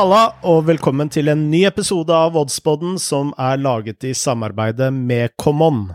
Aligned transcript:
Halla, 0.00 0.30
og 0.48 0.62
velkommen 0.64 1.10
til 1.12 1.28
en 1.28 1.42
ny 1.52 1.58
episode 1.68 2.14
av 2.16 2.32
Oddspodden 2.40 2.94
som 2.96 3.34
er 3.36 3.58
laget 3.60 4.06
i 4.08 4.14
samarbeide 4.16 4.86
med 4.96 5.34
Common. 5.36 5.90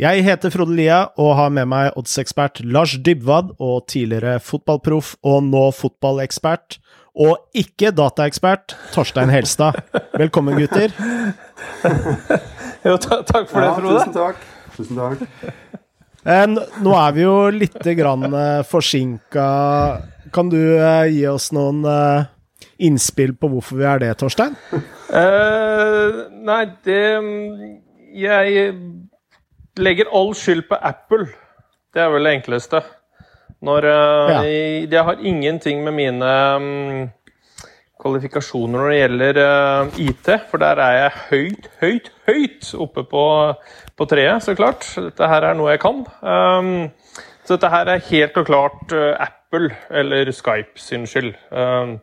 Jeg 0.00 0.22
heter 0.24 0.48
Frode 0.54 0.72
Lia 0.78 1.02
og 1.20 1.34
har 1.36 1.50
med 1.52 1.68
meg 1.68 1.98
oddsekspert 2.00 2.62
Lars 2.64 2.94
Dybwad 2.96 3.50
og 3.58 3.84
tidligere 3.92 4.38
fotballproff 4.40 5.18
og 5.20 5.44
nå 5.50 5.66
fotballekspert 5.82 6.78
og 7.26 7.60
ikke 7.60 7.92
dataekspert 7.92 8.78
Torstein 8.96 9.28
Helstad. 9.36 9.76
Velkommen, 10.16 10.56
gutter. 10.56 10.96
jo, 12.88 12.96
takk 13.04 13.52
for 13.52 13.60
det, 13.60 13.76
Frode. 13.82 14.00
Ja, 14.00 14.00
tusen 14.00 14.16
takk. 14.16 14.50
Tusen 14.78 15.04
takk. 15.04 15.54
Eh, 16.24 16.42
nå 16.48 16.98
er 17.04 17.16
vi 17.20 17.28
jo 17.28 17.38
litt 17.52 17.80
grann 18.00 18.30
eh, 18.32 18.58
forsinka. 18.64 19.48
Kan 20.32 20.48
du 20.48 20.60
eh, 20.64 21.10
gi 21.12 21.26
oss 21.28 21.52
noen 21.52 21.84
innspill 22.80 23.34
på 23.36 23.50
hvorfor 23.52 23.80
vi 23.80 23.86
er 23.88 24.02
det, 24.02 24.14
Torstein? 24.20 24.56
Uh, 25.10 26.26
nei, 26.46 26.64
det 26.86 27.02
Jeg 28.16 28.72
legger 29.80 30.10
all 30.14 30.34
skyld 30.34 30.66
på 30.68 30.78
Apple. 30.80 31.28
Det 31.94 32.02
er 32.02 32.10
vel 32.12 32.26
det 32.26 32.34
enkleste. 32.38 32.82
Når 33.60 33.86
uh, 33.86 34.32
ja. 34.32 34.42
Jeg 34.88 35.04
har 35.04 35.20
ingenting 35.20 35.82
med 35.84 35.92
mine 35.92 36.28
um, 36.56 37.08
kvalifikasjoner 38.00 38.78
når 38.78 38.90
det 38.90 39.00
gjelder 39.00 39.40
uh, 39.42 40.00
IT, 40.00 40.30
for 40.50 40.62
der 40.62 40.80
er 40.80 40.96
jeg 40.96 41.10
høyt, 41.30 41.68
høyt, 41.82 42.12
høyt 42.28 42.70
oppe 42.80 43.04
på, 43.10 43.24
på 43.96 44.08
treet, 44.08 44.42
så 44.44 44.56
klart. 44.56 44.86
Dette 44.96 45.28
her 45.28 45.50
er 45.50 45.58
noe 45.58 45.74
jeg 45.74 45.82
kan. 45.82 46.04
Um, 46.24 46.88
så 47.44 47.56
dette 47.56 47.72
her 47.72 47.90
er 47.90 48.08
helt 48.08 48.40
og 48.40 48.48
klart 48.48 48.92
Apple 48.94 49.74
eller 49.90 50.30
Skype 50.32 50.80
sin 50.80 51.06
skyld. 51.10 51.34
Um, 51.50 51.98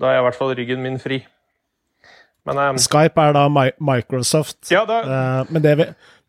da 0.00 0.14
er 0.14 0.22
i 0.22 0.24
hvert 0.24 0.38
fall 0.38 0.54
ryggen 0.56 0.82
min 0.84 0.98
fri. 1.00 1.20
Men, 2.48 2.58
um, 2.72 2.78
Skype 2.80 3.20
er 3.20 3.36
da 3.36 3.44
Microsoft, 3.50 4.62
ja, 4.72 4.86
da, 4.88 5.02
uh, 5.04 5.50
men, 5.52 5.60
det, 5.62 5.74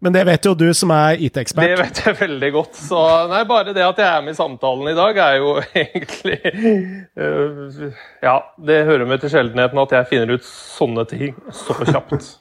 men, 0.04 0.12
det, 0.12 0.26
vet 0.28 0.46
jo 0.46 0.52
du 0.60 0.68
som 0.76 0.92
er 0.92 1.22
IT-ekspert. 1.24 1.70
Det 1.72 1.78
vet 1.80 2.02
jeg 2.04 2.18
veldig 2.20 2.50
godt. 2.58 2.82
Så 2.90 3.04
nei, 3.32 3.46
bare 3.48 3.72
det 3.72 3.86
at 3.86 4.02
jeg 4.02 4.10
er 4.10 4.26
med 4.26 4.36
i 4.36 4.40
samtalen 4.40 4.92
i 4.92 4.98
dag, 4.98 5.22
er 5.24 5.40
jo 5.40 5.56
egentlig 5.86 6.40
uh, 7.16 7.88
Ja, 8.24 8.42
det 8.60 8.84
hører 8.92 9.08
med 9.08 9.24
til 9.24 9.32
sjeldenheten 9.34 9.86
at 9.86 9.96
jeg 9.98 10.12
finner 10.12 10.36
ut 10.36 10.52
sånne 10.52 11.08
ting 11.08 11.40
så 11.64 11.80
kjapt. 11.80 12.34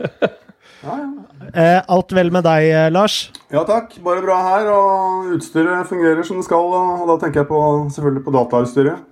ja, 0.00 0.96
ja. 0.96 1.08
Uh, 1.44 1.80
alt 1.92 2.12
vel 2.16 2.32
med 2.32 2.48
deg, 2.48 2.70
Lars? 2.94 3.26
Ja 3.52 3.66
takk, 3.68 3.98
bare 4.04 4.24
bra 4.24 4.40
her. 4.48 4.72
Og 4.72 5.34
utstyret 5.36 5.92
fungerer 5.92 6.24
som 6.24 6.40
det 6.40 6.48
skal. 6.48 6.72
Og 6.72 7.04
da 7.12 7.20
tenker 7.20 7.44
jeg 7.44 7.52
på, 7.52 7.66
selvfølgelig 7.92 8.24
på 8.24 8.40
datautstyret. 8.40 9.10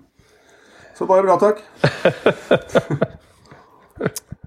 Så 1.03 1.07
bare 1.11 1.27
bra, 1.27 1.35
takk. 1.43 1.59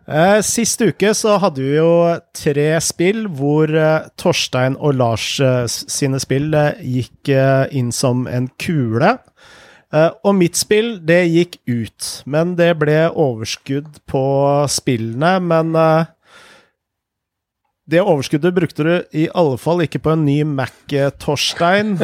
Eh, 0.05 0.37
sist 0.45 0.77
uke 0.85 1.15
så 1.17 1.39
hadde 1.41 1.63
vi 1.65 1.79
jo 1.79 1.93
tre 2.37 2.75
spill 2.85 3.23
hvor 3.39 3.71
eh, 3.73 4.03
Torstein 4.21 4.75
og 4.77 4.99
Lars 4.99 5.39
eh, 5.41 5.63
sine 5.65 6.19
spill 6.21 6.53
gikk 6.77 7.31
inn 7.73 7.89
som 7.89 8.27
en 8.29 8.45
kule. 8.61 9.15
Og 9.95 10.37
mitt 10.37 10.59
spill, 10.59 10.99
det 11.01 11.23
gikk 11.31 11.57
ut. 11.65 12.11
Men 12.29 12.53
det 12.59 12.69
ble 12.83 12.99
overskudd 13.09 13.97
på 14.05 14.23
spillene. 14.69 15.33
Men 15.41 15.73
det 17.89 18.03
overskuddet 18.03 18.53
brukte 18.59 18.85
du 18.85 18.95
i 19.15 19.25
alle 19.33 19.57
fall 19.57 19.81
ikke 19.87 20.03
på 20.05 20.13
en 20.13 20.27
ny 20.27 20.43
Mac, 20.45 20.75
Torstein. 21.17 21.95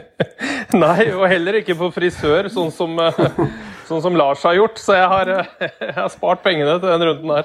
Nei, 0.82 1.10
og 1.12 1.26
heller 1.30 1.60
ikke 1.60 1.76
på 1.78 1.90
frisør, 1.94 2.48
sånn 2.52 2.72
som, 2.74 2.96
eh, 3.02 3.20
sånn 3.88 4.02
som 4.04 4.16
Lars 4.18 4.44
har 4.46 4.56
gjort. 4.58 4.80
Så 4.80 4.96
jeg 4.96 5.10
har, 5.12 5.34
eh, 5.36 5.52
jeg 5.88 5.96
har, 5.98 6.08
spart 6.12 6.44
pengene 6.44 6.78
til 6.78 6.88
den 6.88 7.06
runden 7.10 7.36
her. 7.36 7.44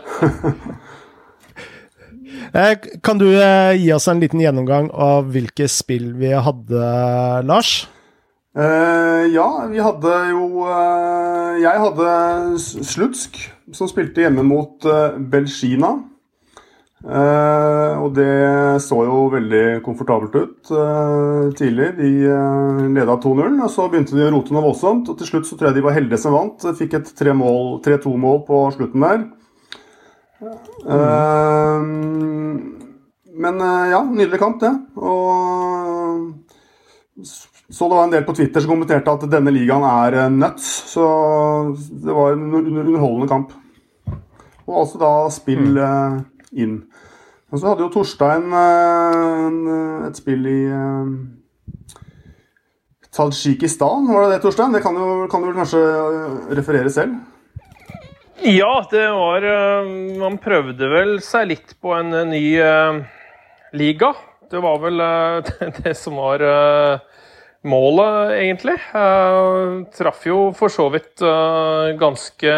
Eh, 2.53 2.73
kan 3.03 3.19
du 3.19 3.27
gi 3.29 3.91
oss 3.95 4.07
en 4.11 4.23
liten 4.23 4.41
gjennomgang 4.43 4.89
av 4.93 5.29
hvilke 5.33 5.69
spill 5.71 6.11
vi 6.19 6.33
hadde, 6.33 6.81
Lars? 7.47 7.85
Uh, 8.57 9.27
ja, 9.29 9.67
vi 9.69 9.77
hadde 9.77 10.11
jo 10.31 10.63
uh, 10.65 11.59
Jeg 11.61 11.77
hadde 11.77 12.13
Slutsk, 12.57 13.35
som 13.69 13.89
spilte 13.91 14.23
hjemme 14.23 14.41
mot 14.47 14.87
uh, 14.89 15.13
Belgina. 15.13 15.91
Uh, 17.07 18.03
og 18.03 18.09
det 18.17 18.81
så 18.83 18.97
jo 19.07 19.29
veldig 19.31 19.79
komfortabelt 19.85 20.33
ut 20.35 20.71
uh, 20.75 21.47
tidlig. 21.55 21.93
De 21.95 22.09
uh, 22.27 22.81
leda 22.91 23.15
2-0, 23.23 23.61
og 23.63 23.71
så 23.71 23.85
begynte 23.87 24.17
de 24.17 24.25
å 24.25 24.31
rote 24.33 24.51
noe 24.51 24.65
voldsomt. 24.65 25.07
Og 25.07 25.15
til 25.19 25.29
slutt 25.29 25.47
så 25.47 25.55
tror 25.55 25.69
jeg 25.69 25.79
de 25.79 25.85
var 25.85 25.95
heldige 25.95 26.19
som 26.19 26.35
vant. 26.35 26.59
Fikk 26.75 26.97
et 26.99 27.13
3-2-mål 27.15 28.43
på 28.49 28.59
slutten 28.75 29.07
der. 29.07 29.23
Mm. 30.37 31.81
men 33.41 33.55
ja, 33.89 34.03
nydelig 34.05 34.37
kamp, 34.37 34.61
det. 34.61 34.69
Og 35.01 36.29
så 37.25 37.87
det 37.89 37.95
var 37.95 38.05
en 38.05 38.13
del 38.13 38.27
på 38.27 38.35
Twitter 38.37 38.61
som 38.61 38.75
kommenterte 38.75 39.15
at 39.17 39.25
denne 39.31 39.49
ligaen 39.55 39.81
er 39.87 40.29
nuts. 40.29 40.67
Så 40.93 41.07
det 41.73 42.13
var 42.13 42.35
en 42.35 42.53
underholdende 42.53 43.31
kamp. 43.31 43.55
Og 44.67 44.81
altså 44.83 45.01
da 45.01 45.13
spill 45.33 45.73
mm 45.73 46.36
inn. 46.55 46.81
Og 47.47 47.61
så 47.61 47.69
hadde 47.69 47.85
jo 47.85 47.91
Torstein 47.93 48.51
eh, 48.51 50.07
et 50.09 50.19
spill 50.19 50.47
i 50.51 50.59
eh, 50.67 51.11
Tadsjikistan, 53.15 54.09
var 54.11 54.25
det 54.25 54.35
det, 54.35 54.41
Torstein? 54.43 54.75
Det 54.75 54.83
kan 54.83 54.97
du, 54.97 55.27
kan 55.31 55.45
du 55.45 55.53
kanskje 55.55 55.79
eh, 55.79 56.33
referere 56.59 56.91
selv? 56.91 57.15
Ja, 58.43 58.83
det 58.91 59.07
var 59.17 59.41
Man 60.19 60.35
prøvde 60.37 60.89
vel 60.91 61.15
seg 61.25 61.47
litt 61.49 61.71
på 61.81 61.95
en 61.97 62.11
ny 62.29 62.59
liga. 63.73 64.11
Det 64.51 64.61
var 64.61 64.77
vel 64.83 65.01
det 65.79 65.95
som 65.97 66.19
var 66.21 66.43
målet, 67.65 68.35
egentlig. 68.37 68.77
Traff 69.97 70.21
jo 70.29 70.37
for 70.55 70.69
så 70.69 70.85
vidt 70.93 71.25
ganske 71.97 72.53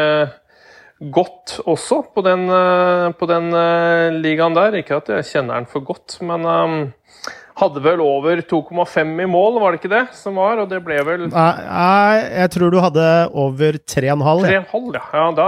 godt 1.00 1.60
også 1.66 2.02
på 2.14 2.24
den, 2.26 2.48
eh, 2.52 3.10
på 3.16 3.28
den 3.30 3.52
uh, 3.56 4.12
ligaen 4.20 4.56
der. 4.56 4.80
Ikke 4.82 5.00
at 5.00 5.12
jeg 5.16 5.28
kjenner 5.32 5.60
den 5.60 5.70
for 5.72 5.86
godt, 5.88 6.18
men 6.26 6.44
um, 6.46 6.80
hadde 7.60 7.82
vel 7.84 8.02
over 8.04 8.42
2,5 8.48 9.24
i 9.24 9.28
mål, 9.28 9.60
var 9.60 9.74
det 9.74 9.80
ikke 9.82 9.92
det 9.92 10.04
som 10.16 10.38
var? 10.40 10.62
Og 10.62 10.70
det 10.72 10.80
ble 10.84 11.00
vel 11.08 11.26
Nei, 11.32 12.20
jeg 12.24 12.52
tror 12.56 12.72
du 12.72 12.80
hadde 12.84 13.08
over 13.32 13.80
3,5. 13.80 14.46
3,5, 14.48 14.92
ja. 14.96 15.04
ja. 15.16 15.26
Da 15.36 15.48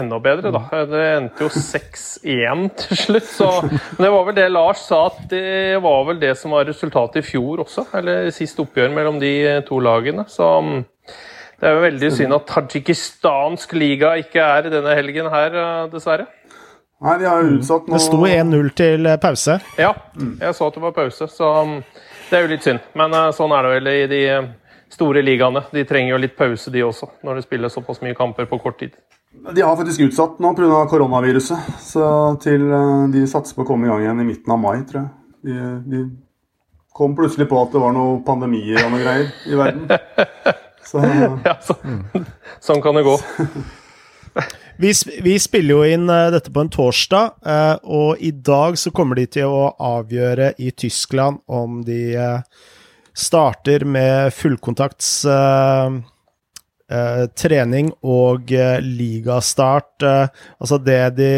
enda 0.00 0.20
bedre, 0.22 0.52
da. 0.54 0.64
Det 0.90 1.06
endte 1.16 1.46
jo 1.46 1.50
6-1 1.54 2.68
til 2.82 3.02
slutt. 3.04 3.30
Så 3.38 3.50
men 3.64 4.04
det 4.04 4.12
var 4.14 4.28
vel 4.28 4.38
det 4.38 4.50
Lars 4.54 4.84
sa, 4.86 5.04
at 5.12 5.24
det 5.30 5.80
var 5.84 6.06
vel 6.10 6.22
det 6.22 6.34
som 6.38 6.54
var 6.54 6.68
resultatet 6.68 7.22
i 7.22 7.26
fjor 7.26 7.64
også. 7.66 7.88
Eller 7.98 8.30
sist 8.34 8.58
oppgjør 8.62 8.94
mellom 8.94 9.22
de 9.22 9.34
to 9.68 9.82
lagene. 9.82 10.26
Så 10.30 10.52
um, 10.62 10.78
det 11.58 11.66
er 11.66 11.74
jo 11.74 11.82
veldig 11.82 12.08
synd 12.14 12.34
at 12.36 12.44
tadsjikistansk 12.46 13.72
liga 13.74 14.12
ikke 14.20 14.42
er 14.42 14.68
denne 14.70 14.92
helgen 14.94 15.26
her, 15.32 15.56
eh, 15.58 15.86
dessverre. 15.90 16.28
Nei, 17.02 17.16
de 17.18 17.26
har 17.26 17.42
utsatt 17.46 17.86
nå 17.86 17.94
Det 17.94 18.02
sto 18.02 18.20
1-0 18.26 18.70
til 18.78 19.06
eh, 19.06 19.18
pause. 19.22 19.58
Ja, 19.78 19.90
jeg 20.18 20.54
så 20.54 20.68
at 20.70 20.78
det 20.78 20.82
var 20.84 20.94
pause, 20.94 21.26
så 21.30 21.50
um, 21.62 21.80
det 22.30 22.38
er 22.38 22.46
jo 22.46 22.50
litt 22.52 22.66
synd. 22.66 22.86
Men 22.98 23.14
uh, 23.14 23.30
sånn 23.34 23.54
er 23.54 23.66
det 23.66 23.72
vel 23.74 23.90
i 23.90 24.06
de 24.10 24.20
store 24.94 25.24
ligaene. 25.26 25.64
De 25.74 25.82
trenger 25.86 26.14
jo 26.14 26.20
litt 26.22 26.36
pause, 26.38 26.70
de 26.74 26.84
også, 26.86 27.10
når 27.26 27.40
de 27.40 27.46
spiller 27.48 27.74
såpass 27.74 27.98
mye 28.06 28.14
kamper 28.18 28.46
på 28.50 28.60
kort 28.62 28.78
tid. 28.78 28.94
De 29.54 29.62
har 29.62 29.74
faktisk 29.78 30.06
utsatt 30.06 30.38
nå 30.42 30.54
pga. 30.54 30.84
koronaviruset, 30.90 31.74
så 31.82 32.06
til 32.42 32.70
de 33.12 33.26
satser 33.30 33.58
på 33.58 33.66
å 33.66 33.70
komme 33.72 33.86
i 33.86 33.90
gang 33.90 34.06
igjen 34.06 34.22
i 34.22 34.28
midten 34.30 34.54
av 34.54 34.62
mai, 34.62 34.78
tror 34.86 35.02
jeg. 35.02 35.10
De, 35.48 35.58
de 35.90 36.06
kom 36.94 37.18
plutselig 37.18 37.50
på 37.50 37.60
at 37.62 37.74
det 37.74 37.82
var 37.82 37.92
noen 37.94 38.22
pandemier 38.26 38.80
og 38.86 38.94
noe 38.94 39.02
greier 39.02 39.30
i 39.46 39.58
verden. 39.58 39.90
Så, 40.88 41.02
ja, 41.48 41.58
så, 41.62 41.76
sånn 42.64 42.82
kan 42.84 42.96
det 42.96 43.04
gå. 43.06 43.18
Vi, 44.78 44.92
vi, 45.24 45.32
spiller 45.42 45.74
jo 45.74 45.86
inn 45.90 46.04
uh, 46.06 46.28
dette 46.30 46.52
på 46.54 46.62
en 46.62 46.68
torsdag, 46.70 47.32
uh, 47.42 47.80
og 47.82 48.20
i 48.22 48.30
dag 48.30 48.76
så 48.78 48.92
kommer 48.94 49.18
de 49.18 49.24
til 49.26 49.50
å 49.50 49.72
avgjøre 49.74 50.52
i 50.62 50.70
Tyskland 50.70 51.40
om 51.50 51.80
de 51.82 52.14
uh, 52.14 52.44
starter 53.10 53.82
med 53.82 54.30
fullkontakts 54.36 55.26
trening 57.36 57.90
og 58.06 58.48
ligastart. 58.80 60.00
altså 60.00 60.78
det 60.80 61.00
de 61.18 61.32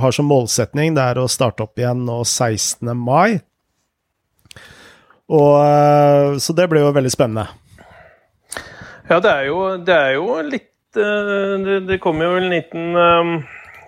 har 0.00 0.14
som 0.16 0.30
målsetning, 0.30 0.94
det 0.96 1.02
er 1.02 1.18
å 1.20 1.26
starte 1.28 1.66
opp 1.66 1.82
igjen 1.82 2.06
nå 2.06 2.22
16. 2.22 2.88
mai. 2.96 3.42
Og, 5.28 6.38
så 6.40 6.56
det 6.56 6.70
blir 6.72 6.86
jo 6.86 6.94
veldig 6.96 7.12
spennende. 7.12 7.50
Ja, 9.08 9.18
det 9.20 9.30
er 9.30 9.48
jo, 9.50 9.58
det 9.84 9.94
er 9.94 10.14
jo 10.16 10.38
litt 10.48 10.96
eh, 10.96 11.54
det, 11.60 11.78
det 11.90 12.00
kommer 12.00 12.30
jo 12.30 12.38
en 12.40 12.48
liten, 12.48 12.86
um, 12.96 13.32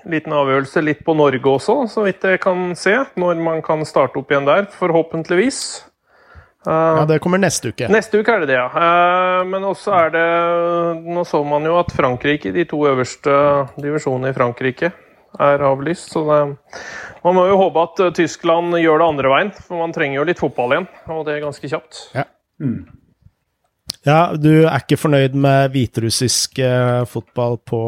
liten, 0.04 0.34
avgjørelse 0.36 0.82
litt 0.84 1.00
på 1.06 1.14
Norge 1.16 1.52
også, 1.56 1.76
så 1.88 2.04
vidt 2.04 2.26
jeg 2.28 2.42
kan 2.42 2.74
se. 2.76 2.98
Når 3.16 3.40
man 3.40 3.62
kan 3.64 3.84
starte 3.88 4.20
opp 4.20 4.32
igjen 4.32 4.48
der, 4.48 4.66
forhåpentligvis. 4.76 5.60
ja, 6.66 7.06
det 7.08 7.20
kommer 7.24 7.40
neste 7.40 7.72
uke. 7.72 7.88
Neste 7.88 8.20
uke 8.20 8.34
er 8.34 8.44
det 8.44 8.50
det, 8.50 8.58
ja. 8.58 9.40
Men 9.48 9.64
også 9.64 9.94
er 9.94 10.12
det 10.12 10.26
Nå 11.06 11.22
så 11.24 11.40
man 11.46 11.64
jo 11.64 11.78
at 11.80 11.94
Frankrike, 11.96 12.52
de 12.52 12.66
to 12.68 12.82
øverste 12.90 13.32
divisjonene 13.78 14.34
i 14.34 14.36
Frankrike, 14.36 14.92
er 15.40 15.64
avlyst. 15.64 16.12
Så 16.12 16.26
det, 16.28 16.42
man 17.24 17.38
må 17.38 17.46
jo 17.48 17.56
håpe 17.62 17.88
at 17.88 18.04
Tyskland 18.18 18.76
gjør 18.82 19.00
det 19.00 19.08
andre 19.14 19.32
veien, 19.32 19.56
for 19.56 19.80
man 19.80 19.96
trenger 19.96 20.20
jo 20.20 20.28
litt 20.28 20.44
fotball 20.44 20.76
igjen. 20.76 20.90
Og 21.16 21.24
det 21.24 21.38
er 21.38 21.44
ganske 21.46 21.72
kjapt. 21.72 22.04
Ja. 22.18 22.28
Mm. 22.60 23.05
Ja 24.06 24.20
du 24.38 24.52
er 24.64 24.78
ikke 24.78 25.00
fornøyd 25.00 25.34
med 25.34 25.74
hviterussisk 25.74 26.62
fotball 27.10 27.58
på, 27.66 27.82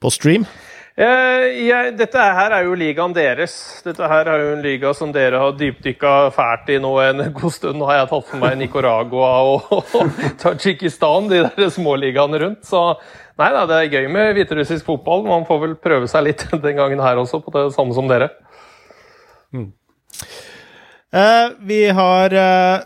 på 0.00 0.12
stream? 0.12 0.46
Eh, 0.92 1.44
jeg, 1.64 1.94
dette 1.96 2.20
her 2.20 2.52
er 2.52 2.66
jo 2.66 2.74
ligaen 2.76 3.14
deres. 3.16 3.54
Dette 3.84 4.04
her 4.10 4.28
er 4.28 4.42
jo 4.42 4.50
en 4.58 4.64
liga 4.64 4.90
som 4.96 5.12
dere 5.14 5.40
har 5.40 5.54
dypdykka 5.56 6.12
fælt 6.36 6.68
i 6.74 6.76
nå 6.82 6.92
en 7.00 7.24
god 7.32 7.54
stund. 7.54 7.78
Nå 7.80 7.88
har 7.88 8.02
jeg 8.02 8.10
tatt 8.10 8.28
for 8.28 8.42
meg 8.42 8.58
Nicaragua 8.60 9.32
og, 9.48 9.72
og 9.72 10.20
Tadsjikistan, 10.42 11.30
de 11.32 11.42
der 11.46 11.72
småligaene 11.72 12.42
rundt. 12.44 12.68
Så 12.68 12.84
nei 13.40 13.50
da, 13.56 13.64
det 13.70 13.78
er 13.78 13.92
gøy 13.96 14.10
med 14.12 14.34
hviterussisk 14.36 14.90
fotball. 14.90 15.24
Man 15.30 15.48
får 15.48 15.62
vel 15.64 15.76
prøve 15.80 16.10
seg 16.12 16.28
litt 16.28 16.44
den 16.66 16.76
gangen 16.76 17.00
her 17.00 17.22
også, 17.24 17.40
på 17.40 17.54
det 17.56 17.70
samme 17.76 17.96
som 17.96 18.10
dere. 18.12 18.28
Mm. 19.56 19.70
Eh, 21.12 21.46
vi 21.72 21.86
har 21.96 22.36
eh, 22.36 22.84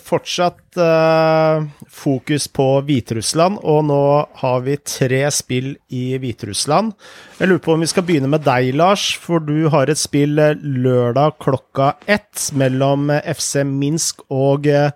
fortsatt 0.00 0.78
uh, 0.78 1.64
fokus 1.90 2.48
på 2.52 2.66
Hviterussland, 2.86 3.58
og 3.62 3.84
nå 3.88 4.00
har 4.40 4.64
vi 4.66 4.76
tre 4.82 5.22
spill 5.34 5.72
i 5.94 6.18
Hviterussland. 6.20 6.92
Jeg 7.38 7.50
lurer 7.50 7.62
på 7.64 7.74
om 7.74 7.84
vi 7.84 7.90
skal 7.90 8.06
begynne 8.08 8.30
med 8.30 8.44
deg, 8.46 8.72
Lars, 8.78 9.10
for 9.20 9.42
du 9.44 9.68
har 9.72 9.90
et 9.90 10.00
spill 10.00 10.38
eh, 10.42 10.56
lørdag 10.58 11.38
klokka 11.42 11.92
ett 12.06 12.48
mellom 12.58 13.10
eh, 13.14 13.24
FC 13.34 13.64
Minsk 13.66 14.26
og 14.28 14.68
uh, 14.70 14.90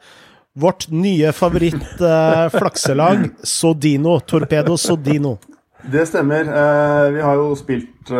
vårt 0.52 0.88
nye 0.92 1.32
favoritt-flakselag, 1.32 3.28
uh, 3.28 3.46
Sodino. 3.46 4.18
Torpedo 4.20 4.76
Sodino. 4.76 5.38
Det 5.82 6.04
stemmer. 6.06 6.46
vi 7.10 7.22
har 7.24 7.40
jo 7.40 7.54
spilt 7.58 8.12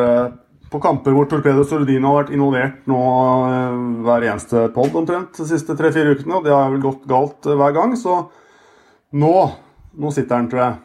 på 0.73 0.81
kamper 0.83 1.15
hvor 1.15 1.29
Torpedo 1.29 1.65
Sordino 1.69 2.11
har 2.11 2.23
vært 2.23 2.33
involvert 2.35 2.87
nå 2.91 3.01
eh, 3.49 3.83
hver 4.07 4.27
eneste 4.31 4.65
pod 4.75 4.95
omtrent 4.99 5.37
de 5.37 5.49
siste 5.49 5.77
tre-fire 5.79 6.17
ukene, 6.17 6.39
og 6.39 6.47
det 6.47 6.55
har 6.55 6.73
vel 6.73 6.83
gått 6.85 7.05
galt 7.11 7.49
eh, 7.49 7.59
hver 7.59 7.77
gang, 7.77 7.99
så 7.99 8.25
nå 9.13 9.35
Nå 9.93 10.09
sitter 10.09 10.39
den, 10.39 10.47
tror 10.49 10.61
jeg. 10.63 10.77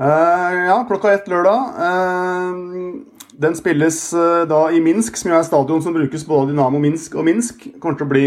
Uh, 0.00 0.52
ja, 0.70 0.76
klokka 0.88 1.10
ett 1.12 1.26
lørdag. 1.28 1.74
Uh, 1.76 3.34
den 3.36 3.52
spilles 3.58 3.98
uh, 4.16 4.46
da 4.48 4.62
i 4.72 4.80
Minsk, 4.80 5.18
som 5.20 5.28
jo 5.28 5.36
er 5.36 5.44
stadion 5.44 5.82
som 5.84 5.92
brukes 5.92 6.24
både 6.24 6.54
Dynamo 6.54 6.80
Minsk 6.80 7.18
og 7.20 7.26
Minsk. 7.28 7.66
Kommer 7.76 7.98
til 8.00 8.06
å 8.06 8.14
bli 8.14 8.24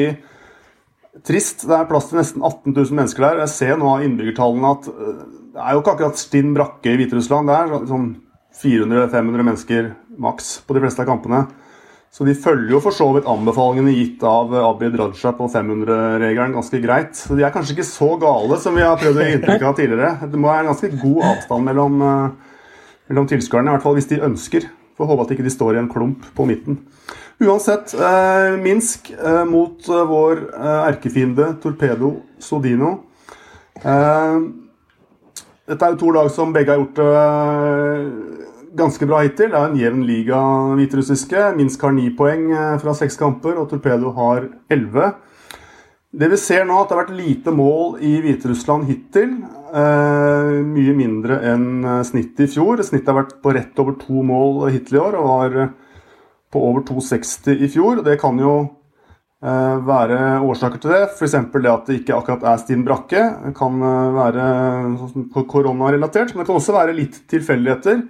trist. 1.26 1.66
Det 1.66 1.74
er 1.74 1.90
plass 1.90 2.12
til 2.12 2.22
nesten 2.22 2.46
18 2.46 2.76
000 2.76 3.00
mennesker 3.00 3.26
der. 3.26 3.42
Jeg 3.48 3.54
ser 3.56 3.82
nå 3.82 3.90
av 3.96 4.06
innbyggertallene 4.06 4.76
at 4.78 4.92
det 4.94 5.66
er 5.66 5.74
jo 5.74 5.82
ikke 5.82 5.96
akkurat 5.98 6.22
stinn 6.22 6.54
brakke 6.54 6.94
i 6.94 7.02
Hviterussland. 7.02 7.50
Det 7.50 7.58
er 7.58 7.90
sånn 7.90 8.10
400-500 8.62 9.50
mennesker 9.50 9.92
maks 10.22 10.60
på 10.68 10.76
de 10.76 10.84
fleste 10.84 11.04
av 11.04 11.10
kampene. 11.10 11.46
Så 12.10 12.26
de 12.26 12.34
følger 12.34 12.74
jo 12.74 12.80
for 12.82 12.96
så 12.96 13.06
vidt 13.14 13.28
anbefalingene 13.30 13.94
gitt 13.94 14.24
av 14.26 14.54
Abid 14.64 14.96
Raja 14.98 15.32
på 15.38 15.46
500-regelen 15.54 16.56
ganske 16.58 16.82
greit. 16.82 17.14
Så 17.20 17.38
de 17.38 17.46
er 17.46 17.54
kanskje 17.54 17.76
ikke 17.76 17.86
så 17.86 18.10
gale 18.22 18.58
som 18.62 18.78
vi 18.78 18.86
har 18.86 18.98
prøvd 18.98 19.20
å 19.20 19.28
gi 19.28 19.36
inntrykk 19.38 19.66
av 19.70 19.76
tidligere. 19.78 20.30
Det 20.32 20.40
må 20.40 20.50
være 20.50 20.66
en 20.66 20.72
ganske 20.72 20.90
god 21.04 21.28
avstand 21.30 21.70
mellom, 21.70 22.02
eh, 22.02 22.56
mellom 23.12 23.30
tilskuerne, 23.30 23.70
i 23.70 23.78
hvert 23.78 23.86
fall 23.86 23.98
hvis 24.00 24.10
de 24.10 24.24
ønsker. 24.26 24.66
Får 24.98 25.12
håpe 25.12 25.28
at 25.28 25.36
ikke 25.36 25.46
de 25.46 25.54
står 25.54 25.78
i 25.78 25.82
en 25.84 25.92
klump 25.92 26.26
på 26.36 26.48
midten. 26.50 26.82
Uansett, 27.40 27.94
eh, 27.94 28.58
Minsk 28.58 29.14
eh, 29.14 29.44
mot 29.46 29.78
eh, 29.88 30.08
vår 30.10 30.42
eh, 30.50 30.82
erkefiende 30.90 31.54
Torpedo 31.62 32.16
Sodino. 32.42 33.04
Eh, 33.80 34.40
dette 35.70 35.86
er 35.86 35.94
jo 35.94 36.02
to 36.02 36.10
lag 36.18 36.28
som 36.34 36.52
begge 36.52 36.74
har 36.74 36.82
gjort 36.82 36.98
det 36.98 38.49
ganske 38.78 39.08
bra 39.10 39.24
hittil. 39.26 39.52
Det 39.54 39.60
er 39.60 39.72
en 39.72 39.80
jevn 39.80 40.06
liga, 40.08 40.40
hviterussiske. 40.78 41.48
Minsk 41.58 41.82
har 41.86 41.96
ni 41.96 42.10
poeng 42.16 42.50
eh, 42.52 42.78
fra 42.82 42.94
seks 42.98 43.18
kamper, 43.20 43.58
og 43.58 43.70
Torpedo 43.72 44.14
har 44.18 44.50
elleve. 44.72 45.14
Det 46.10 46.26
vi 46.32 46.38
ser 46.42 46.64
nå, 46.66 46.74
at 46.80 46.90
det 46.90 46.96
har 46.96 47.04
vært 47.04 47.20
lite 47.20 47.52
mål 47.54 48.00
i 48.02 48.16
Hviterussland 48.24 48.88
hittil. 48.90 49.36
Eh, 49.70 50.56
mye 50.66 50.96
mindre 50.98 51.38
enn 51.52 51.68
eh, 51.86 52.02
snittet 52.08 52.48
i 52.48 52.50
fjor. 52.56 52.82
Snittet 52.82 53.12
har 53.12 53.20
vært 53.20 53.36
på 53.44 53.54
rett 53.54 53.82
over 53.82 53.98
to 54.02 54.24
mål 54.26 54.72
hittil 54.74 54.98
i 54.98 55.04
år, 55.04 55.20
og 55.20 55.30
var 55.30 55.60
på 56.50 56.62
over 56.66 56.82
2,60 56.88 57.62
i 57.62 57.70
fjor. 57.70 58.02
Det 58.06 58.18
kan 58.22 58.40
jo 58.42 58.56
eh, 59.44 59.76
være 59.86 60.40
årsaker 60.42 60.82
til 60.82 60.96
det. 60.96 61.04
F.eks. 61.14 61.38
det 61.54 61.74
at 61.76 61.86
det 61.92 62.00
ikke 62.02 62.18
akkurat 62.18 62.48
er 62.56 62.64
Stin 62.64 62.88
Brakke. 62.88 63.22
Det 63.46 63.54
kan 63.58 63.78
eh, 63.78 64.18
være 64.18 64.48
sånn 65.04 65.30
koronarelatert, 65.36 66.34
men 66.34 66.42
det 66.42 66.50
kan 66.50 66.58
også 66.58 66.78
være 66.80 66.98
litt 66.98 67.22
tilfeldigheter. 67.30 68.02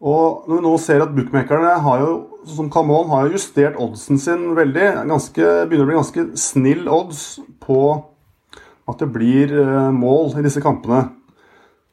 Og 0.00 0.46
når 0.48 0.56
vi 0.56 0.64
nå 0.64 0.74
ser 0.80 1.02
at 1.04 1.12
bookmakerne 1.12 1.74
har 1.84 2.02
jo, 2.02 2.12
som 2.48 2.70
Camon 2.72 3.10
har 3.12 3.28
justert 3.34 3.76
oddsen 3.80 4.20
sin 4.20 4.46
veldig, 4.56 4.86
ganske, 5.10 5.48
begynner 5.68 5.84
å 5.84 5.90
bli 5.90 5.98
ganske 5.98 6.24
snill 6.40 6.88
odds 6.88 7.24
på 7.60 7.82
at 8.88 9.02
det 9.02 9.10
blir 9.12 9.52
eh, 9.60 9.90
mål 9.92 10.38
i 10.40 10.44
disse 10.46 10.62
kampene. 10.64 11.10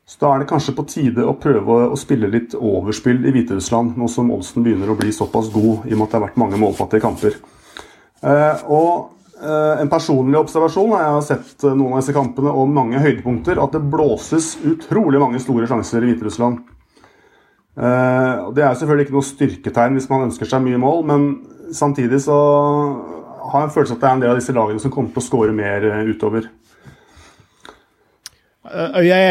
Så 0.07 0.21
da 0.21 0.31
er 0.31 0.39
det 0.39 0.47
kanskje 0.47 0.75
på 0.77 0.85
tide 0.87 1.25
å 1.27 1.35
prøve 1.35 1.81
å 1.91 1.99
spille 1.99 2.29
litt 2.31 2.55
overspill 2.55 3.27
i 3.27 3.33
Hviterussland, 3.35 3.97
nå 3.99 4.07
som 4.07 4.31
oddsen 4.31 4.63
begynner 4.63 4.93
å 4.93 4.95
bli 4.95 5.11
såpass 5.11 5.51
god 5.51 5.83
i 5.83 5.91
og 5.91 5.99
med 5.99 6.05
at 6.07 6.13
det 6.13 6.17
har 6.17 6.25
vært 6.29 6.39
mange 6.39 6.61
målfattige 6.61 7.03
kamper. 7.03 7.35
Eh, 8.23 8.63
og 8.71 9.43
eh, 9.43 9.83
en 9.83 9.91
personlig 9.91 10.39
observasjon 10.39 10.95
jeg 10.95 11.11
har 11.17 11.27
sett 11.27 11.67
noen 11.67 11.91
av 11.91 11.99
disse 11.99 12.15
kampene 12.15 12.55
og 12.55 12.71
mange 12.71 13.03
høydepunkter, 13.03 13.59
at 13.59 13.75
det 13.75 13.83
blåses 13.91 14.53
utrolig 14.63 15.19
mange 15.19 15.43
store 15.43 15.67
sjanser 15.67 16.07
i 16.07 16.13
Hviterussland. 16.13 16.63
Uh, 17.77 18.49
det 18.57 18.63
er 18.65 18.73
selvfølgelig 18.73 19.05
ikke 19.05 19.13
noe 19.13 19.25
styrketegn 19.25 19.97
hvis 19.99 20.07
man 20.09 20.23
ønsker 20.25 20.49
seg 20.49 20.63
mye 20.65 20.79
mål, 20.81 21.03
men 21.05 21.25
samtidig 21.77 22.23
så 22.23 22.37
har 23.51 23.61
jeg 23.61 23.67
en 23.67 23.73
følelse 23.75 23.93
at 23.93 24.01
det 24.01 24.07
er 24.07 24.15
en 24.15 24.23
del 24.23 24.31
av 24.33 24.39
disse 24.39 24.55
lagene 24.55 24.81
som 24.81 24.93
kommer 24.93 25.13
til 25.13 25.21
å 25.21 25.25
skåre 25.27 25.53
mer 25.53 25.85
uh, 25.85 25.99
utover. 26.09 26.47
Uh, 28.65 28.97
jeg, 29.05 29.27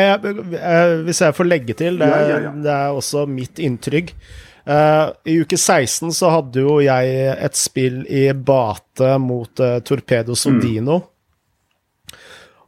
jeg, 0.55 1.01
hvis 1.09 1.23
jeg 1.25 1.37
får 1.37 1.49
legge 1.49 1.75
til, 1.81 1.99
det, 1.99 2.11
ja, 2.13 2.21
ja, 2.31 2.37
ja. 2.45 2.53
det 2.69 2.77
er 2.77 3.01
også 3.01 3.25
mitt 3.31 3.63
inntrykk. 3.63 4.15
I 4.67 5.35
uke 5.39 5.55
16 5.55 6.11
så 6.11 6.31
hadde 6.33 6.59
jo 6.65 6.81
jeg 6.83 7.11
et 7.31 7.55
spill 7.55 8.01
i 8.11 8.25
Bate 8.35 9.13
mot 9.23 9.61
Torpedo 9.87 10.35
Sodino. 10.35 10.97
Mm. 10.99 12.17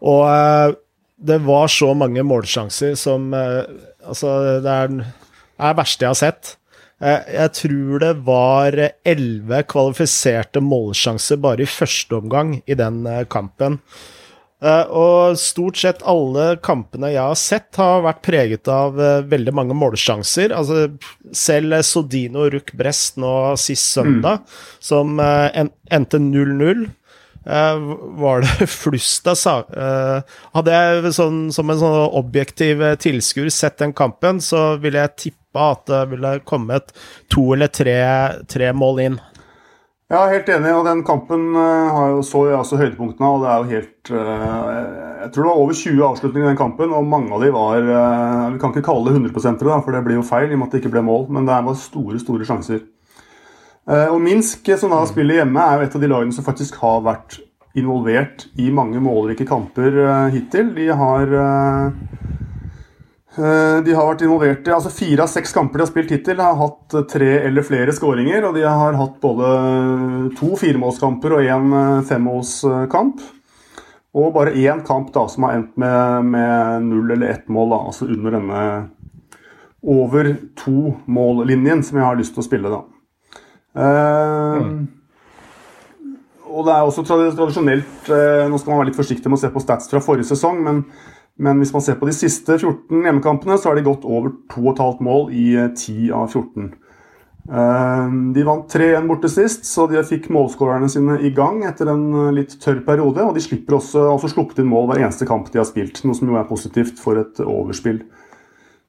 Og 0.06 0.76
det 1.18 1.40
var 1.42 1.66
så 1.74 1.88
mange 1.98 2.22
målsjanser 2.22 2.94
som 2.94 3.34
Altså, 3.34 4.30
det 4.62 4.76
er 4.76 4.94
er 5.58 5.74
det 5.74 5.80
verste 5.82 6.06
jeg 6.06 6.14
har 6.14 6.22
sett. 6.22 6.54
Eh, 6.98 7.26
jeg 7.36 7.54
tror 7.60 8.02
det 8.02 8.14
var 8.26 8.74
elleve 9.06 9.62
kvalifiserte 9.70 10.62
målsjanser 10.64 11.38
bare 11.42 11.62
i 11.62 11.70
første 11.70 12.18
omgang 12.18 12.56
i 12.66 12.78
den 12.78 13.04
eh, 13.06 13.24
kampen. 13.30 13.78
Eh, 14.58 14.90
og 14.90 15.38
stort 15.38 15.78
sett 15.78 16.02
alle 16.02 16.56
kampene 16.64 17.12
jeg 17.12 17.22
har 17.22 17.38
sett, 17.38 17.70
har 17.78 18.02
vært 18.08 18.24
preget 18.26 18.70
av 18.72 18.98
veldig 19.30 19.54
mange 19.54 19.78
målsjanser. 19.78 20.50
Altså, 20.50 20.88
selv 21.30 21.78
Sodino 21.86 22.48
Ruck 22.50 22.74
Brest 22.74 23.20
nå 23.22 23.32
sist 23.62 23.92
søndag, 23.94 24.42
mm. 24.42 24.62
som 24.90 25.20
endte 25.22 26.18
0-0. 26.18 26.88
var 28.18 28.42
det 28.42 28.66
flust 28.82 29.28
av 29.30 29.36
saker 29.38 30.24
Hadde 30.52 30.72
jeg 30.74 31.12
sånn, 31.16 31.38
som 31.54 31.70
en 31.70 31.78
sånn 31.80 31.94
objektiv 32.18 32.82
tilskuer 33.00 33.48
sett 33.48 33.78
den 33.78 33.94
kampen, 33.96 34.42
så 34.42 34.74
ville 34.82 35.06
jeg 35.06 35.14
tippe 35.22 35.37
tippa 35.48 35.72
at 35.72 35.86
det 35.86 36.06
ville 36.10 36.40
kommet 36.44 36.92
to 37.28 37.54
eller 37.54 37.66
tre, 37.68 38.44
tre 38.48 38.72
mål 38.72 39.00
inn. 39.00 39.20
Ja, 40.08 40.26
helt 40.26 40.48
enig. 40.48 40.72
og 40.72 40.86
Den 40.86 41.04
kampen 41.04 41.54
har 41.54 42.14
jo 42.14 42.22
så 42.22 42.46
jeg 42.48 42.56
også 42.56 42.78
høydepunktene. 42.78 43.28
og 43.28 43.42
det 43.42 43.48
er 43.48 43.58
jo 43.58 43.72
helt 43.74 44.10
uh, 44.10 45.22
Jeg 45.22 45.32
tror 45.32 45.42
det 45.42 45.50
var 45.50 45.58
over 45.60 45.74
20 45.74 46.04
avslutninger 46.06 46.46
i 46.46 46.50
den 46.50 46.56
kampen, 46.56 46.92
og 46.92 47.04
mange 47.04 47.34
av 47.34 47.42
de 47.42 47.50
var 47.52 47.82
uh, 47.82 48.52
Vi 48.54 48.58
kan 48.58 48.72
ikke 48.72 48.86
kalle 48.86 49.04
det 49.04 49.20
100 49.20 49.58
da, 49.64 49.80
for 49.80 49.92
det 49.92 50.04
blir 50.04 50.16
jo 50.16 50.24
feil 50.24 50.48
i 50.48 50.54
og 50.54 50.62
med 50.62 50.68
at 50.68 50.72
det 50.72 50.80
ikke 50.80 50.94
ble 50.96 51.04
mål, 51.04 51.28
men 51.28 51.44
det 51.44 51.60
var 51.66 51.76
store, 51.76 52.18
store 52.18 52.44
sjanser. 52.44 52.80
og 53.88 54.20
Minsk, 54.20 54.68
som 54.76 54.90
da 54.90 55.04
spiller 55.06 55.42
hjemme, 55.42 55.60
er 55.60 55.76
jo 55.76 55.86
et 55.86 55.94
av 55.94 56.00
de 56.00 56.08
lagene 56.08 56.32
som 56.32 56.44
faktisk 56.44 56.80
har 56.80 57.04
vært 57.04 57.40
involvert 57.76 58.48
i 58.56 58.70
mange 58.72 59.00
målrike 59.00 59.46
kamper 59.48 60.28
hittil. 60.32 60.72
De 60.76 60.88
har 60.88 61.36
Eh, 61.36 62.47
de 63.38 63.94
har 63.94 64.06
vært 64.08 64.22
involvert 64.26 64.66
i 64.66 64.72
altså 64.74 64.90
Fire 64.90 65.22
av 65.22 65.30
seks 65.30 65.52
kamper 65.54 65.78
de 65.78 65.84
har 65.84 65.90
spilt 65.92 66.12
hittil, 66.14 66.40
har 66.42 66.58
hatt 66.58 66.94
eh, 66.98 67.06
tre 67.10 67.30
eller 67.46 67.66
flere 67.66 67.94
skåringer. 67.94 68.48
Og 68.48 68.56
de 68.56 68.64
har 68.66 68.98
hatt 68.98 69.18
både 69.22 69.50
to 70.38 70.54
firemålskamper 70.58 71.36
og 71.36 71.46
én 71.46 71.74
eh, 71.78 72.04
femmålskamp. 72.08 73.22
Og 74.18 74.32
bare 74.34 74.56
én 74.58 74.80
kamp 74.86 75.12
da, 75.14 75.26
som 75.30 75.46
har 75.46 75.58
endt 75.58 75.76
med, 75.78 76.30
med 76.32 76.86
null 76.88 77.12
eller 77.14 77.34
ett 77.36 77.50
mål, 77.52 77.74
da, 77.74 77.80
altså 77.90 78.08
under 78.08 78.34
denne 78.38 78.62
over 79.78 80.32
to-mål-linjen 80.58 81.84
som 81.86 82.00
jeg 82.00 82.08
har 82.08 82.16
lyst 82.18 82.34
til 82.34 82.42
å 82.42 82.46
spille. 82.48 82.72
da. 82.72 82.80
Uh, 83.78 84.88
og 86.48 86.64
det 86.66 86.72
er 86.72 86.88
også 86.88 87.04
tradisjonelt 87.06 88.08
Nå 88.08 88.58
skal 88.58 88.72
man 88.72 88.80
være 88.80 88.88
litt 88.88 88.96
forsiktig 88.98 89.28
med 89.28 89.36
å 89.36 89.42
se 89.44 89.50
på 89.52 89.62
stats 89.62 89.86
fra 89.92 90.00
forrige 90.02 90.32
sesong, 90.32 90.64
men, 90.64 90.80
men 91.38 91.62
hvis 91.62 91.72
man 91.74 91.84
ser 91.84 91.96
på 92.00 92.08
de 92.08 92.14
siste 92.16 92.58
14 92.58 93.06
hjemmekampene, 93.06 93.56
så 93.58 93.70
har 93.70 93.78
de 93.78 93.86
gått 93.86 94.06
over 94.08 94.34
2,5 94.50 95.00
mål 95.06 95.28
i 95.30 95.48
10 95.70 96.12
av 96.18 96.28
14. 96.32 96.68
De 97.48 98.42
vant 98.44 98.74
3-1 98.74 99.06
borte 99.08 99.30
sist, 99.32 99.64
så 99.64 99.86
de 99.88 100.02
fikk 100.04 100.26
målskårerne 100.34 100.90
sine 100.92 101.16
i 101.24 101.30
gang 101.32 101.62
etter 101.64 101.88
en 101.88 102.34
litt 102.36 102.58
tørr 102.60 102.82
periode. 102.84 103.24
Og 103.24 103.38
de 103.38 103.44
slipper 103.44 103.78
også, 103.78 104.02
altså 104.12 104.28
sluppet 104.34 104.60
inn 104.60 104.68
mål 104.68 104.90
hver 104.90 105.04
eneste 105.06 105.28
kamp 105.28 105.48
de 105.54 105.62
har 105.62 105.68
spilt, 105.68 106.02
noe 106.04 106.18
som 106.18 106.28
jo 106.28 106.36
er 106.36 106.48
positivt 106.50 107.00
for 107.00 107.22
et 107.22 107.40
overspill. 107.44 108.02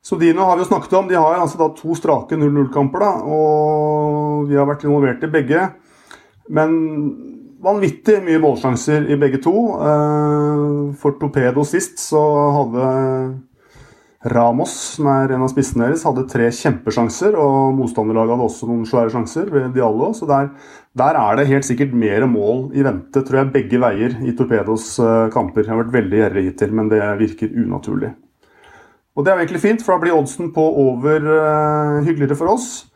Så 0.03 0.17
Dino 0.19 0.43
har 0.47 0.57
vi 0.57 0.65
jo 0.65 0.71
snakket 0.71 0.97
om. 0.99 1.07
De 1.07 1.15
har 1.15 1.39
altså 1.39 1.69
to 1.77 1.95
strake 1.95 2.35
0-0-kamper, 2.39 3.05
og 3.29 4.49
vi 4.49 4.59
har 4.59 4.67
vært 4.67 4.83
involvert 4.87 5.23
i 5.23 5.31
begge. 5.31 5.69
Men 6.49 6.75
vanvittig 7.63 8.19
mye 8.25 8.39
målsjanser 8.41 9.09
i 9.11 9.17
begge 9.19 9.41
to. 9.43 9.53
Eh, 9.83 10.63
for 10.99 11.19
Torpedo 11.19 11.65
sist 11.67 12.01
så 12.01 12.23
hadde 12.55 12.89
Ramos, 14.33 14.71
som 14.97 15.07
er 15.07 15.31
en 15.31 15.45
av 15.45 15.51
spissene 15.51 15.85
deres, 15.85 16.03
hadde 16.03 16.25
tre 16.27 16.49
kjempesjanser. 16.51 17.37
Og 17.39 17.75
motstanderlaget 17.77 18.35
hadde 18.35 18.47
også 18.49 18.69
noen 18.69 18.87
svære 18.87 19.13
sjanser 19.13 19.51
ved 19.53 19.71
Diallo. 19.75 20.11
Så 20.17 20.27
der, 20.29 20.51
der, 20.99 21.19
er 21.19 21.39
det 21.39 21.49
helt 21.51 21.67
sikkert 21.67 21.95
mer 21.95 22.27
mål 22.27 22.69
i 22.75 22.83
vente, 22.85 23.23
tror 23.23 23.43
jeg, 23.43 23.53
begge 23.55 23.79
veier 23.81 24.17
i 24.27 24.35
Torpedos 24.35 24.97
eh, 25.03 25.27
kamper. 25.33 25.65
Jeg 25.65 25.75
har 25.75 25.83
vært 25.85 25.95
veldig 25.99 26.23
gjerrig 26.23 26.49
hittil, 26.49 26.75
men 26.75 26.91
det 26.91 27.03
virker 27.21 27.55
unaturlig. 27.63 28.15
Og 29.17 29.25
det 29.25 29.33
er 29.33 29.41
egentlig 29.41 29.63
fint, 29.63 29.81
for 29.83 29.95
da 29.95 30.03
blir 30.05 30.15
oddsen 30.15 30.53
på 30.55 30.63
over 30.79 31.25
uh, 31.27 32.05
hyggeligere 32.05 32.37
for 32.39 32.53
oss. 32.53 32.88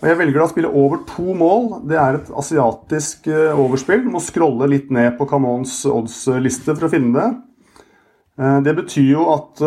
Og 0.00 0.08
jeg 0.08 0.16
velger 0.16 0.40
da 0.40 0.46
å 0.46 0.50
spille 0.50 0.72
over 0.80 1.02
to 1.08 1.34
mål. 1.36 1.66
Det 1.88 1.98
er 2.00 2.16
et 2.16 2.30
asiatisk 2.40 3.28
uh, 3.28 3.58
overspill. 3.60 4.06
Du 4.06 4.14
må 4.14 4.22
scrolle 4.24 4.68
litt 4.72 4.88
ned 4.94 5.12
på 5.18 5.26
Canons 5.28 5.82
odds-liste 5.90 6.72
for 6.72 6.88
å 6.88 6.92
finne 6.92 7.12
det. 7.16 7.28
Uh, 8.40 8.58
det 8.64 8.74
betyr 8.78 9.10
jo 9.10 9.26
at 9.34 9.60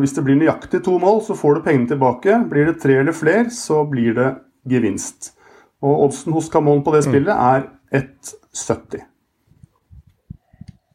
hvis 0.00 0.14
det 0.14 0.24
blir 0.26 0.38
nøyaktig 0.38 0.82
to 0.86 0.94
mål, 1.02 1.18
så 1.26 1.34
får 1.38 1.58
du 1.58 1.64
pengene 1.66 1.90
tilbake. 1.90 2.36
Blir 2.52 2.70
det 2.70 2.78
tre 2.82 3.00
eller 3.02 3.16
flere, 3.16 3.48
så 3.54 3.82
blir 3.90 4.14
det 4.18 4.28
gevinst. 4.70 5.32
Og 5.82 6.06
oddsen 6.06 6.36
hos 6.36 6.50
Camon 6.52 6.84
på 6.86 6.94
det 6.94 7.02
mm. 7.02 7.08
spillet 7.08 7.34
er 7.34 7.66
1,70. 7.96 9.02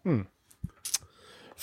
Mm. 0.05 0.23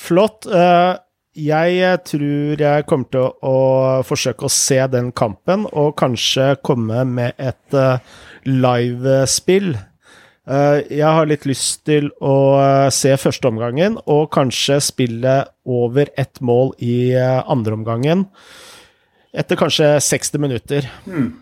Flott. 0.03 0.45
Uh 0.51 1.01
jeg 1.33 1.79
eh, 1.81 1.99
tror 2.05 2.61
jeg 2.61 2.85
kommer 2.89 3.09
til 3.13 3.31
å, 3.41 3.57
forsøke 4.05 4.47
å 4.47 4.53
se 4.53 4.81
den 4.93 5.13
kampen, 5.17 5.65
og 5.73 5.95
kanskje 6.01 6.53
komme 6.65 7.05
med 7.09 7.39
et 7.41 7.77
uh, 7.77 8.03
livespill. 8.45 9.73
Uh, 10.45 10.83
jeg 10.91 11.07
har 11.07 11.31
litt 11.31 11.47
lyst 11.49 11.85
til 11.89 12.11
å 12.21 12.35
se 12.93 13.15
første 13.17 13.49
omgangen, 13.49 13.97
og 14.05 14.29
kanskje 14.35 14.81
spille 14.85 15.39
over 15.65 16.13
ett 16.21 16.43
mål 16.45 16.75
i 16.85 17.15
andre 17.17 17.79
omgangen. 17.79 18.27
Etter 19.33 19.57
kanskje 19.57 19.95
60 20.05 20.43
minutter. 20.43 20.91
Hmm. 21.07 21.33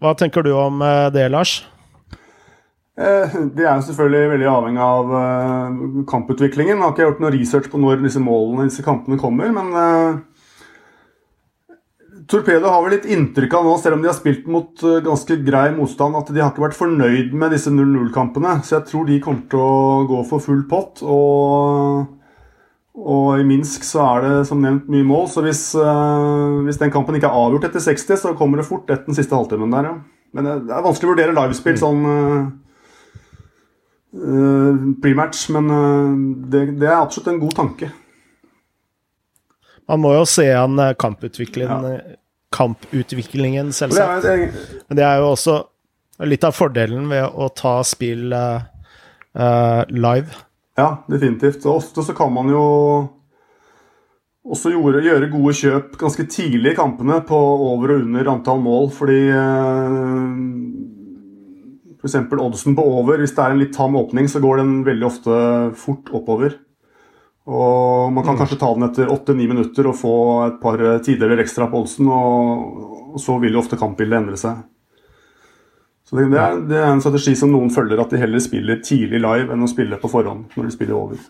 Hva 0.00 0.14
tenker 0.16 0.44
du 0.44 0.54
om 0.56 0.80
det, 1.12 1.28
Lars? 1.32 1.58
Eh, 2.94 3.32
det 3.56 3.64
er 3.66 3.80
selvfølgelig 3.82 4.34
veldig 4.36 4.46
avhengig 4.46 4.82
av 4.84 5.08
uh, 5.10 6.04
kamputviklingen. 6.06 6.76
Jeg 6.76 6.84
har 6.84 6.92
ikke 6.92 7.08
gjort 7.08 7.24
noe 7.24 7.34
research 7.34 7.66
på 7.72 7.80
når 7.82 8.04
disse 8.04 8.22
målene 8.22 8.68
disse 8.68 8.84
kampene 8.86 9.18
kommer, 9.18 9.50
men 9.50 9.72
uh, 9.74 10.20
Torpedo 12.30 12.70
har 12.70 12.84
vel 12.84 12.94
litt 12.94 13.08
inntrykk 13.10 13.56
av 13.58 13.66
nå, 13.66 13.74
selv 13.82 13.98
om 13.98 14.04
de 14.04 14.08
har 14.12 14.16
spilt 14.16 14.46
mot 14.48 14.84
ganske 15.04 15.40
grei 15.44 15.66
motstand, 15.74 16.14
at 16.16 16.30
de 16.30 16.40
har 16.40 16.54
ikke 16.54 16.68
vært 16.68 16.78
fornøyd 16.78 17.34
med 17.36 17.52
disse 17.52 17.72
0-0-kampene. 17.74 18.54
Så 18.64 18.78
jeg 18.78 18.86
tror 18.92 19.10
de 19.10 19.18
kommer 19.26 19.42
til 19.50 19.60
å 19.60 20.06
gå 20.08 20.22
for 20.30 20.40
full 20.40 20.62
pott. 20.70 21.02
Og, 21.04 22.06
og, 22.96 23.28
i 23.42 23.44
Minsk 23.44 23.84
så 23.84 24.06
er 24.06 24.24
det 24.24 24.32
som 24.48 24.62
nevnt 24.64 24.88
mye 24.88 25.04
mål, 25.04 25.28
så 25.34 25.44
hvis, 25.44 25.66
hvis 26.64 26.80
den 26.80 26.94
kampen 26.94 27.18
ikke 27.18 27.28
er 27.28 27.42
avgjort 27.42 27.68
etter 27.68 27.84
60, 27.90 28.22
så 28.22 28.32
kommer 28.38 28.62
det 28.62 28.70
fort 28.70 28.88
etter 28.88 29.10
den 29.10 29.20
siste 29.20 29.36
halvtimen 29.36 29.74
der, 29.74 29.90
ja. 29.90 29.96
Men 30.34 30.48
det 30.64 30.72
er 30.72 30.86
vanskelig 30.86 31.10
å 31.10 31.12
vurdere 31.12 31.36
livespill 31.36 31.76
mm. 31.76 31.82
sånn 31.84 32.62
prematch, 35.02 35.48
men 35.50 35.70
uh, 35.70 36.14
det, 36.50 36.66
det, 36.78 36.86
er 36.88 37.00
absolutt 37.00 37.32
en 37.32 37.40
god 37.42 37.56
tanke. 37.58 37.90
Man 39.90 40.00
må 40.00 40.14
jo 40.14 40.24
se 40.28 40.46
an 40.56 40.78
eh, 40.80 40.94
kamputviklingen, 40.96 41.88
ja. 41.90 42.14
kamputviklingen 42.54 43.72
selvsagt. 43.76 44.24
Det 44.24 44.30
er, 44.32 44.70
men 44.88 44.96
det 44.96 45.04
er 45.04 45.18
jo 45.20 45.32
også 45.34 45.58
litt 46.24 46.46
av 46.46 46.54
fordelen 46.56 47.10
ved 47.10 47.26
å 47.26 47.50
ta 47.52 47.74
spill 47.84 48.32
uh, 48.32 49.82
live. 49.90 50.38
Ja, 50.78 51.04
definitivt. 51.10 51.66
Og 51.66 51.82
ofte 51.82 52.06
så 52.06 52.16
kan 52.16 52.32
man 52.32 52.48
jo 52.48 52.64
også 54.44 54.72
gjøre, 54.72 55.02
gjøre, 55.04 55.30
gode 55.34 55.52
kjøp 55.58 55.98
ganske 56.00 56.24
tidlig 56.32 56.72
i 56.72 56.78
kampene 56.78 57.20
på 57.28 57.36
over 57.68 57.96
og 57.96 58.06
under 58.06 58.32
antall 58.38 58.64
mål, 58.64 58.88
fordi 58.94 59.20
F.eks. 62.04 62.18
oddsen 62.36 62.76
på 62.76 62.84
over. 63.00 63.22
Hvis 63.22 63.32
det 63.32 63.40
er 63.40 63.54
en 63.54 63.62
litt 63.62 63.72
tam 63.76 63.96
åpning, 63.96 64.28
så 64.28 64.42
går 64.44 64.60
den 64.60 64.76
veldig 64.84 65.06
ofte 65.08 65.38
fort 65.80 66.12
oppover. 66.12 66.58
Og 67.44 68.12
Man 68.12 68.24
kan 68.24 68.36
mm. 68.36 68.40
kanskje 68.40 68.60
ta 68.60 68.70
den 68.74 68.86
etter 68.86 69.10
8-9 69.12 69.48
minutter 69.48 69.88
og 69.88 69.98
få 70.00 70.16
et 70.46 70.60
par 70.60 70.80
tideler 71.04 71.40
ekstra 71.42 71.68
på 71.68 71.82
oddsen, 71.82 72.08
og, 72.08 73.18
så 73.20 73.36
vil 73.40 73.56
jo 73.56 73.60
ofte 73.60 73.80
kampbildet 73.80 74.20
endre 74.20 74.40
seg. 74.40 74.62
Så 76.04 76.18
det, 76.18 76.28
det, 76.32 76.40
er, 76.40 76.56
det, 76.68 76.78
er, 76.78 76.90
en 76.92 77.00
strategi 77.00 77.32
som 77.38 77.52
noen 77.52 77.72
følger, 77.72 78.00
at 78.00 78.12
de 78.12 78.20
heller 78.20 78.42
spiller 78.42 78.80
tidlig 78.84 79.22
live 79.24 79.54
enn 79.54 79.64
å 79.64 79.70
spille 79.70 79.96
på 80.00 80.10
forhånd 80.12 80.56
når 80.56 80.68
de 80.68 80.74
spiller 80.74 80.98
over. 80.98 81.20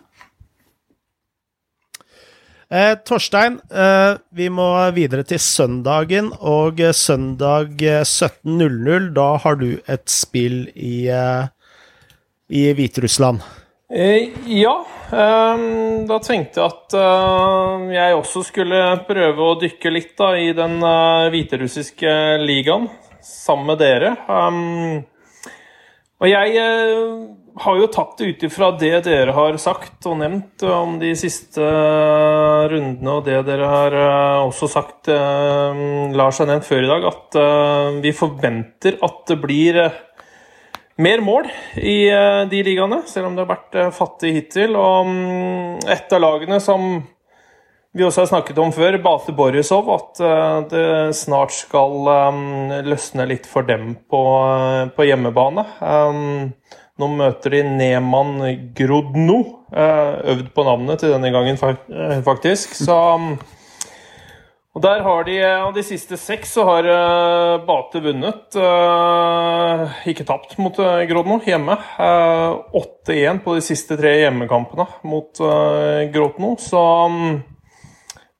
Eh, 2.69 2.95
Torstein, 3.05 3.59
eh, 3.69 4.17
vi 4.33 4.47
må 4.49 4.65
videre 4.95 5.21
til 5.27 5.37
søndagen, 5.37 6.31
og 6.41 6.79
eh, 6.81 6.95
søndag 6.97 7.77
17.00, 7.77 8.95
eh, 8.95 9.11
da 9.13 9.27
har 9.43 9.59
du 9.59 9.67
et 9.85 10.09
spill 10.09 10.63
i, 10.73 11.05
eh, 11.13 11.45
i 12.49 12.65
Hviterussland. 12.73 13.45
Eh, 13.93 14.33
ja, 14.49 14.73
da 15.11 16.17
tenkte 16.25 16.63
jeg 16.63 16.71
at 16.73 16.95
jeg 17.93 18.15
også 18.17 18.41
skulle 18.47 18.79
prøve 19.05 19.45
å 19.45 19.57
dykke 19.61 19.91
litt 19.93 20.15
da, 20.17 20.31
i 20.33 20.49
den 20.57 20.79
hviterussiske 20.81 22.15
ligaen 22.41 22.89
sammen 23.21 23.69
med 23.69 23.83
dere. 23.83 24.15
Um, 24.25 25.05
og 26.17 26.31
jeg 26.31 26.57
har 27.55 27.77
jo 27.79 27.87
tatt 27.87 28.17
det 28.19 28.25
ut 28.25 28.43
ifra 28.49 28.71
det 28.79 29.05
dere 29.05 29.33
har 29.35 29.55
sagt 29.61 30.05
og 30.09 30.17
nevnt 30.19 30.63
om 30.67 30.97
de 30.99 31.13
siste 31.15 31.63
eh, 31.63 32.65
rundene, 32.71 33.13
og 33.13 33.23
det 33.27 33.39
dere 33.47 33.69
har 33.71 33.95
eh, 33.95 34.41
også 34.43 34.69
sagt, 34.71 35.07
eh, 35.11 35.79
Lars 36.15 36.41
har 36.41 36.49
nevnt 36.51 36.67
før 36.67 36.83
i 36.83 36.91
dag, 36.91 37.07
at 37.11 37.39
vi 38.03 38.11
forventer 38.15 38.99
at 39.03 39.23
det 39.31 39.39
blir 39.39 39.81
mer 40.99 41.23
mål 41.23 41.49
i 41.79 41.97
de 42.51 42.61
ligaene, 42.63 43.01
selv 43.07 43.29
om 43.29 43.35
det 43.35 43.43
har 43.43 43.51
vært 43.51 43.95
fattig 43.95 44.31
hittil. 44.37 44.77
Og 44.79 45.09
mm, 45.09 45.83
et 45.91 46.15
av 46.15 46.23
lagene 46.23 46.61
som 46.63 47.01
vi 47.95 48.03
også 48.03 48.23
har 48.23 48.31
snakket 48.31 48.59
om 48.59 48.71
før, 48.75 48.97
Bate 49.03 49.35
Borisov, 49.35 49.91
at 49.91 50.71
det 50.71 50.87
snart 51.19 51.55
skal 51.55 52.07
løsne 52.87 53.27
litt 53.27 53.47
for 53.47 53.67
dem 53.67 53.93
på, 54.11 54.23
på 54.95 55.07
hjemmebane. 55.07 55.67
Nå 56.95 57.09
møter 57.11 57.57
de 57.57 57.63
Neman 57.67 58.37
Grodno. 58.77 59.39
Eh, 59.75 60.13
øvd 60.31 60.47
på 60.55 60.63
navnet 60.63 61.01
til 61.01 61.11
denne 61.11 61.31
gangen, 61.33 61.59
eh, 61.59 62.21
faktisk. 62.23 62.75
Så 62.77 62.95
og 64.75 64.81
der 64.83 65.01
har 65.03 65.23
de, 65.23 65.39
Av 65.39 65.73
de 65.73 65.83
siste 65.87 66.17
seks 66.19 66.49
så 66.51 66.65
har 66.67 66.83
Bate 67.63 68.01
vunnet. 68.03 68.57
Ikke 70.05 70.25
tapt 70.27 70.57
mot 70.59 70.75
Grodno 71.07 71.39
hjemme. 71.39 71.77
8-1 72.75 73.39
på 73.39 73.55
de 73.55 73.63
siste 73.63 73.95
tre 73.95 74.17
hjemmekampene 74.19 74.85
mot 75.07 75.31
Grodno. 76.11 76.57
Så 76.59 76.83
um, 77.07 77.39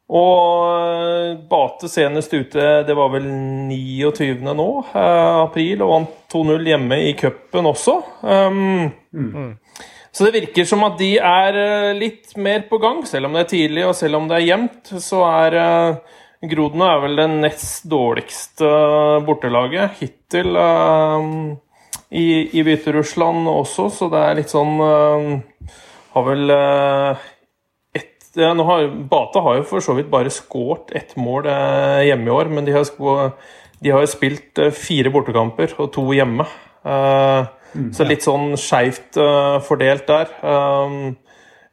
og 0.05 0.67
eh, 0.69 1.31
Bate 1.49 1.89
senest 1.89 2.33
ute, 2.33 2.65
det 2.85 2.93
var 2.97 3.09
vel 3.15 3.25
29. 3.25 4.37
nå, 4.45 4.69
eh, 4.93 5.37
april, 5.41 5.81
og 5.81 5.93
vant 5.95 6.15
2-0 6.33 6.69
hjemme 6.69 6.99
i 7.07 7.15
cupen 7.17 7.69
også. 7.71 7.97
Um, 8.21 8.91
mm. 9.09 9.55
Så 10.15 10.27
det 10.27 10.35
virker 10.37 10.67
som 10.69 10.85
at 10.85 10.99
de 11.01 11.15
er 11.17 11.57
eh, 11.59 11.95
litt 11.97 12.37
mer 12.37 12.67
på 12.69 12.79
gang, 12.83 13.01
selv 13.09 13.27
om 13.27 13.35
det 13.35 13.45
er 13.45 13.51
tidlig 13.55 13.87
og 13.87 13.97
selv 13.97 14.21
om 14.21 14.29
det 14.29 14.37
er 14.37 14.47
jevnt. 14.51 14.93
Så 15.01 15.25
er 15.25 15.57
uh, 15.57 16.21
Grodno 16.45 16.85
er 16.85 17.01
vel 17.07 17.17
det 17.17 17.29
nest 17.33 17.89
dårligste 17.89 18.69
bortelaget 19.25 19.97
hittil 20.03 20.53
uh, 20.53 21.25
i, 22.13 22.27
i 22.53 22.63
Hviterussland 22.63 23.49
også, 23.49 23.89
så 23.89 24.11
det 24.13 24.21
er 24.21 24.37
litt 24.37 24.53
sånn 24.53 24.77
uh, 24.77 25.73
Har 26.13 26.23
vel 26.29 26.51
nå 28.35 28.65
har, 28.67 28.87
Bata 29.09 29.43
har 29.43 29.59
jo 29.59 29.67
for 29.69 29.83
så 29.83 29.95
vidt 29.97 30.11
bare 30.11 30.33
skåret 30.33 30.91
ett 30.97 31.13
mål 31.19 31.47
eh, 31.51 32.07
hjemme 32.09 32.29
i 32.29 32.35
år, 32.35 32.51
men 32.51 32.67
de 32.67 32.75
har, 32.75 32.89
har 33.87 34.09
spilt 34.11 34.59
eh, 34.59 34.73
fire 34.75 35.11
bortekamper 35.13 35.77
og 35.79 35.93
to 35.95 36.09
hjemme. 36.15 36.47
Eh, 36.85 37.53
Mm, 37.75 37.91
så 37.91 38.07
litt 38.07 38.23
sånn 38.23 38.55
skeivt 38.59 39.19
uh, 39.19 39.59
fordelt 39.65 40.07
der. 40.07 40.31
Um, 40.47 41.15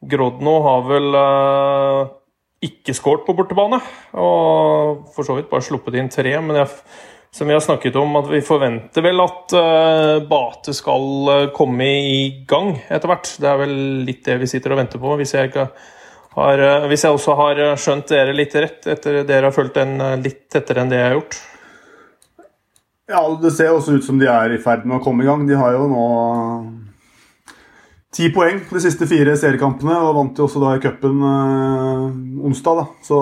Grodno 0.02 0.56
har 0.64 0.82
vel 0.88 1.14
uh, 1.14 2.10
ikke 2.62 2.94
skåret 2.96 3.26
på 3.26 3.36
bortebane, 3.38 3.78
og 4.18 5.06
for 5.14 5.26
så 5.26 5.36
vidt 5.38 5.50
bare 5.52 5.66
sluppet 5.66 5.98
inn 5.98 6.10
tre. 6.10 6.34
Men 6.42 6.58
jeg, 6.58 6.72
som 7.32 7.46
vi 7.46 7.54
har 7.54 7.62
snakket 7.62 7.98
om, 8.00 8.18
at 8.18 8.30
vi 8.32 8.42
forventer 8.44 9.06
vel 9.06 9.22
at 9.22 9.54
uh, 9.54 10.18
Bate 10.26 10.74
skal 10.74 11.50
komme 11.54 11.86
i 11.86 12.22
gang 12.50 12.74
etter 12.88 13.12
hvert. 13.12 13.34
Det 13.38 13.50
er 13.52 13.62
vel 13.62 13.76
litt 14.08 14.24
det 14.26 14.40
vi 14.42 14.50
sitter 14.50 14.74
og 14.74 14.82
venter 14.82 15.02
på, 15.02 15.14
hvis 15.20 15.36
jeg 15.38 15.52
ikke 15.52 15.68
har, 15.68 15.90
hvis 16.34 17.04
jeg 17.04 17.12
også 17.12 17.34
har 17.36 17.62
skjønt 17.76 18.08
dere 18.08 18.36
litt 18.36 18.54
rett, 18.56 18.86
etter 18.88 19.22
dere 19.28 19.50
har 19.50 19.56
fulgt 19.56 19.76
den 19.76 19.98
litt 20.22 20.46
tettere 20.52 20.84
enn 20.84 20.92
det 20.92 21.00
jeg 21.00 21.10
har 21.10 21.18
gjort. 21.18 21.40
Ja, 23.12 23.20
det 23.42 23.50
ser 23.52 23.74
også 23.74 23.98
ut 23.98 24.06
som 24.06 24.20
de 24.20 24.28
er 24.30 24.54
i 24.54 24.60
ferd 24.62 24.86
med 24.86 24.96
å 24.96 25.02
komme 25.04 25.24
i 25.24 25.28
gang. 25.28 25.44
De 25.48 25.58
har 25.58 25.74
jo 25.74 25.88
nå 25.90 26.06
ti 28.12 28.28
poeng 28.32 28.60
på 28.68 28.76
de 28.76 28.84
siste 28.84 29.08
fire 29.10 29.34
seriekampene, 29.40 29.96
og 30.06 30.16
vant 30.16 30.38
jo 30.38 30.46
også 30.46 30.62
da 30.62 30.76
i 30.76 30.82
cupen 30.84 31.20
øh, 31.26 32.06
onsdag, 32.48 32.82
da. 32.82 32.86
Så 33.04 33.18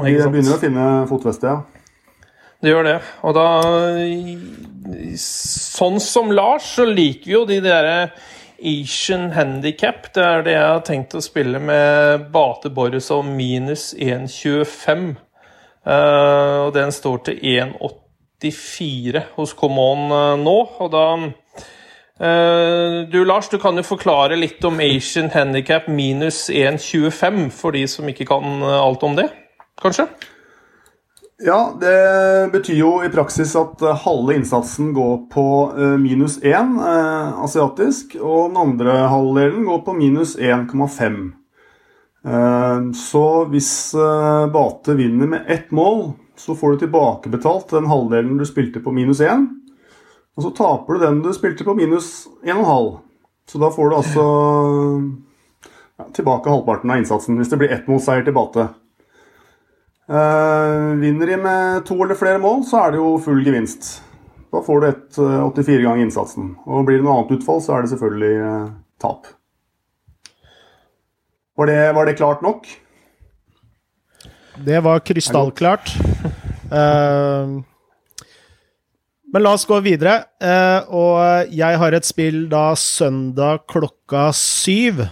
de 0.00 0.28
begynner 0.32 0.56
å 0.56 0.60
finne 0.60 0.88
fotfestet, 1.10 1.48
ja. 1.52 1.62
Det 2.64 2.72
gjør 2.72 2.86
det. 2.88 2.98
Og 3.28 3.34
da 3.36 3.48
Sånn 5.20 5.98
som 6.00 6.30
Lars, 6.32 6.66
så 6.76 6.84
liker 6.88 7.28
vi 7.28 7.34
jo 7.34 7.44
de 7.48 7.58
derre 7.64 8.10
Asian 8.64 9.30
Handicap. 9.32 10.08
Det 10.14 10.24
er 10.24 10.42
det 10.44 10.54
jeg 10.56 10.64
har 10.64 10.82
tenkt 10.86 11.14
å 11.16 11.22
spille 11.24 11.60
med 11.60 12.30
Bate 12.32 12.70
Boris 12.72 13.10
og 13.14 13.26
minus 13.28 13.92
1,25. 13.94 15.14
Uh, 15.84 16.64
og 16.64 16.70
den 16.72 16.92
står 16.96 17.18
til 17.26 17.40
1,84 17.60 19.24
hos 19.36 19.52
Common 19.58 20.06
uh, 20.08 20.34
nå. 20.40 20.56
Og 20.80 20.92
da 20.94 21.04
uh, 21.20 22.98
Du 23.12 23.20
Lars, 23.24 23.50
du 23.52 23.58
kan 23.60 23.76
jo 23.76 23.84
forklare 23.84 24.40
litt 24.40 24.64
om 24.64 24.80
Asian 24.80 25.28
Handicap 25.34 25.90
minus 25.92 26.46
1,25 26.48 27.50
for 27.52 27.76
de 27.76 27.84
som 27.90 28.08
ikke 28.08 28.28
kan 28.32 28.64
eh, 28.64 28.80
alt 28.80 29.04
om 29.04 29.18
det, 29.18 29.28
kanskje? 29.82 30.08
Ja, 31.42 31.74
det 31.80 32.52
betyr 32.52 32.76
jo 32.78 32.90
i 33.02 33.10
praksis 33.10 33.56
at 33.58 33.80
halve 34.04 34.36
innsatsen 34.36 34.92
går 34.94 35.16
på 35.32 35.46
minus 35.98 36.36
1 36.38 36.76
asiatisk, 37.42 38.14
og 38.20 38.52
den 38.52 38.60
andre 38.60 38.92
halvdelen 39.10 39.64
går 39.66 39.80
på 39.82 39.96
minus 39.98 40.36
1,5. 40.38 41.32
Så 42.94 43.24
hvis 43.50 43.72
Bate 44.54 44.94
vinner 44.94 45.26
med 45.32 45.50
ett 45.50 45.74
mål, 45.74 46.12
så 46.38 46.54
får 46.54 46.70
du 46.70 46.84
tilbakebetalt 46.84 47.74
den 47.74 47.90
halvdelen 47.90 48.38
du 48.38 48.46
spilte 48.46 48.80
på 48.84 48.94
minus 48.94 49.20
1. 49.20 49.48
Og 50.38 50.46
så 50.46 50.54
taper 50.54 50.94
du 50.94 51.02
den 51.02 51.20
du 51.26 51.32
spilte 51.34 51.66
på 51.66 51.74
minus 51.74 52.28
1,5. 52.46 52.94
Så 53.50 53.58
da 53.58 53.74
får 53.74 53.90
du 53.90 53.96
altså 53.98 54.24
ja, 55.98 56.06
tilbake 56.14 56.50
halvparten 56.50 56.90
av 56.94 57.02
innsatsen 57.02 57.36
hvis 57.42 57.50
det 57.52 57.58
blir 57.60 57.74
ett 57.74 57.90
målseier 57.90 58.22
til 58.24 58.38
Bate. 58.38 58.70
Eh, 60.04 60.96
vinner 61.00 61.26
de 61.26 61.36
med 61.40 61.86
to 61.88 61.96
eller 62.04 62.18
flere 62.18 62.40
mål, 62.40 62.64
så 62.68 62.82
er 62.82 62.92
det 62.92 63.00
jo 63.00 63.14
full 63.24 63.40
gevinst. 63.44 64.02
Da 64.52 64.60
får 64.62 64.80
du 64.80 64.88
et 64.90 65.16
84 65.16 65.78
eh, 65.78 65.84
ganger 65.86 66.04
innsatsen. 66.04 66.50
Og 66.68 66.84
blir 66.84 67.00
det 67.00 67.06
noe 67.06 67.16
annet 67.22 67.38
utfall, 67.38 67.62
så 67.64 67.76
er 67.76 67.84
det 67.84 67.94
selvfølgelig 67.94 68.34
eh, 68.44 68.66
tap. 69.00 69.30
Var 71.56 71.70
det, 71.70 71.78
var 71.96 72.10
det 72.10 72.18
klart 72.18 72.42
nok? 72.44 72.66
Det 74.66 74.80
var 74.84 75.02
krystallklart. 75.06 75.92
Uh, 76.70 77.62
men 79.30 79.42
la 79.42 79.52
oss 79.54 79.66
gå 79.66 79.78
videre. 79.82 80.16
Uh, 80.42 80.80
og 80.94 81.54
jeg 81.54 81.78
har 81.78 81.94
et 81.94 82.06
spill 82.06 82.44
da 82.50 82.72
søndag 82.78 83.64
klokka 83.70 84.28
syv. 84.34 85.04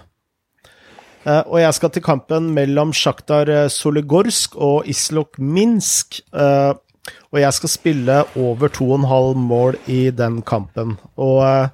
Uh, 1.23 1.43
og 1.47 1.59
jeg 1.63 1.75
skal 1.79 1.93
til 1.95 2.05
kampen 2.05 2.49
mellom 2.57 2.95
Sjaktar 2.97 3.51
Soligorsk 3.71 4.57
og 4.57 4.89
Islok 4.91 5.39
Minsk. 5.39 6.21
og 6.33 7.39
jeg 7.41 7.53
skal 7.53 7.69
spille 7.69 8.25
over 8.37 8.69
2,5 8.69 9.35
mål 9.39 9.77
i 9.87 10.11
den 10.11 10.43
kampen. 10.43 10.99
Og 11.17 11.69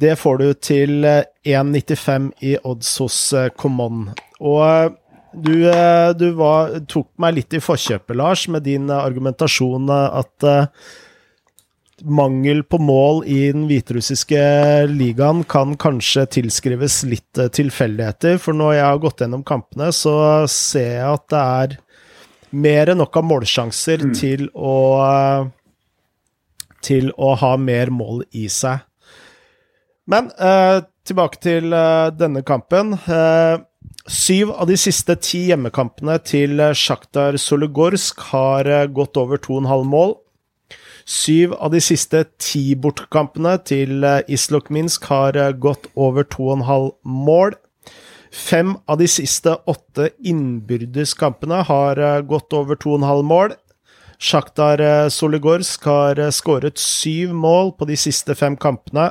det 0.00 0.18
får 0.18 0.36
du 0.38 0.52
til 0.52 1.04
1,95 1.04 2.30
i 2.40 2.56
odds 2.64 2.98
hos 2.98 3.34
Common. 3.58 4.10
Og 4.40 4.96
du, 5.32 5.70
eh, 5.70 6.10
du 6.18 6.30
var, 6.34 6.72
tok 6.90 7.08
meg 7.22 7.36
litt 7.36 7.54
i 7.54 7.62
forkjøpet, 7.62 8.16
Lars, 8.18 8.46
med 8.50 8.64
din 8.66 8.90
eh, 8.90 8.98
argumentasjon 8.98 9.90
eh, 9.94 10.18
at 10.22 10.46
mangel 12.04 12.62
på 12.64 12.78
mål 12.82 13.22
i 13.28 13.38
den 13.54 13.66
hviterussiske 13.68 14.40
ligaen 14.90 15.44
kan 15.50 15.76
kanskje 15.80 16.26
tilskrives 16.38 17.02
litt 17.08 17.40
uh, 17.40 17.48
tilfeldigheter. 17.52 18.40
For 18.42 18.56
når 18.56 18.74
jeg 18.78 18.86
har 18.88 19.00
gått 19.04 19.24
gjennom 19.24 19.44
kampene, 19.46 19.90
så 19.94 20.14
ser 20.50 20.92
jeg 20.98 21.08
at 21.08 21.26
det 21.32 21.44
er 21.62 21.78
mer 22.50 22.92
enn 22.92 23.00
nok 23.02 23.20
av 23.20 23.26
målsjanser 23.30 24.06
mm. 24.08 24.14
til 24.18 24.46
å 24.54 24.76
til 26.80 27.10
å 27.20 27.34
ha 27.36 27.50
mer 27.60 27.90
mål 27.92 28.24
i 28.40 28.46
seg. 28.48 28.80
Men 30.08 30.30
tilbake 31.06 31.38
til 31.44 31.74
denne 32.16 32.40
kampen. 32.48 32.94
Eh, 33.04 33.60
Syv 34.10 34.50
av 34.50 34.66
de 34.66 34.76
siste 34.80 35.14
ti 35.22 35.44
hjemmekampene 35.50 36.16
til 36.24 36.60
eh, 36.62 36.76
Sjaktar 36.76 37.36
Solegorsk 37.38 38.22
har 38.32 38.66
eh, 38.66 38.88
gått 38.90 39.18
over 39.20 39.38
2,5 39.38 39.84
mål. 39.86 40.14
Syv 41.10 41.56
av 41.58 41.72
de 41.74 41.80
siste 41.82 42.20
ti 42.38 42.76
bortkampene 42.78 43.56
til 43.66 44.04
eh, 44.06 44.20
Islok 44.30 44.68
Minsk 44.70 45.08
har 45.10 45.34
gått 45.58 45.88
over 45.98 46.22
2,5 46.22 46.92
mål. 47.02 47.56
Fem 48.30 48.76
av 48.86 49.00
de 49.00 49.08
siste 49.10 49.56
åtte 49.66 50.12
innbyrdeskampene 50.22 51.64
har 51.66 51.98
gått 52.30 52.54
over 52.54 52.78
2,5 52.78 53.24
mål. 53.26 53.56
Sjaktar 54.20 54.78
Soligorsk 55.10 55.88
har 55.88 56.20
skåret 56.30 56.78
syv 56.78 57.32
mål 57.34 57.72
på 57.74 57.88
de 57.90 57.96
siste 57.98 58.36
fem 58.38 58.54
kampene. 58.60 59.08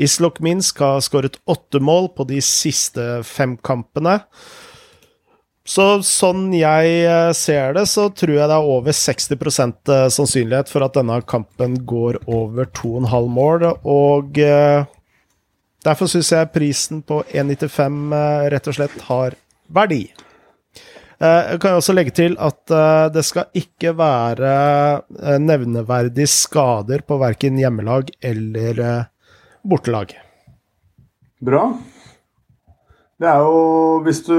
Islok 0.00 0.40
Minsk 0.42 0.80
har 0.82 0.98
skåret 1.04 1.38
åtte 1.46 1.78
mål 1.78 2.10
på 2.16 2.26
de 2.26 2.40
siste 2.42 3.20
fem 3.28 3.54
kampene. 3.62 4.18
Så 5.68 5.84
sånn 6.06 6.48
jeg 6.56 6.92
eh, 7.04 7.30
ser 7.36 7.74
det, 7.76 7.84
så 7.90 8.08
tror 8.16 8.32
jeg 8.32 8.48
det 8.48 8.56
er 8.56 8.70
over 8.74 8.96
60 8.96 9.36
eh, 9.36 10.06
sannsynlighet 10.14 10.72
for 10.72 10.86
at 10.86 10.96
denne 10.96 11.20
kampen 11.28 11.76
går 11.88 12.22
over 12.30 12.70
2,5 12.78 13.28
mål, 13.36 13.66
og 13.84 14.40
eh, 14.40 14.88
derfor 15.84 16.10
syns 16.10 16.32
jeg 16.32 16.52
prisen 16.54 17.04
på 17.04 17.20
1,95 17.28 18.16
rett 18.54 18.72
og 18.72 18.78
slett 18.78 18.96
har 19.10 19.38
verdi. 19.68 20.06
Jeg 21.20 21.58
kan 21.60 21.76
også 21.76 21.92
legge 21.92 22.14
til 22.16 22.32
at 22.40 22.72
det 23.12 23.20
skal 23.28 23.50
ikke 23.52 23.90
være 23.92 24.52
nevneverdige 25.44 26.30
skader 26.32 27.04
på 27.04 27.18
verken 27.20 27.60
hjemmelag 27.60 28.08
eller 28.24 28.80
bortelag. 29.60 30.14
Bra. 31.44 31.66
Det 33.20 33.28
er 33.28 33.42
jo, 33.44 33.56
Hvis 34.04 34.22
du 34.24 34.36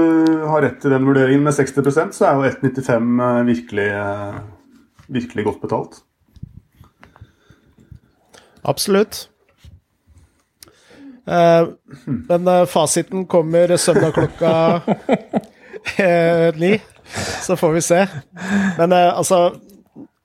har 0.50 0.64
rett 0.64 0.80
til 0.82 0.90
den 0.90 1.04
vurderingen 1.06 1.44
med 1.46 1.54
60% 1.54 2.16
så 2.16 2.26
er 2.26 2.38
jo 2.38 2.48
1,95 2.50 3.20
eh, 3.26 3.42
virkelig, 3.46 3.90
eh, 3.94 4.40
virkelig 5.06 5.44
godt 5.46 5.60
betalt. 5.62 6.00
Absolutt. 8.66 9.28
Eh, 11.26 11.68
men 12.06 12.50
fasiten 12.66 13.26
kommer 13.30 13.76
søndag 13.76 14.16
klokka 14.18 14.80
ni, 16.62 16.72
så 17.46 17.54
får 17.58 17.72
vi 17.76 17.84
se. 17.86 18.00
Men 18.78 18.92
altså 18.98 19.44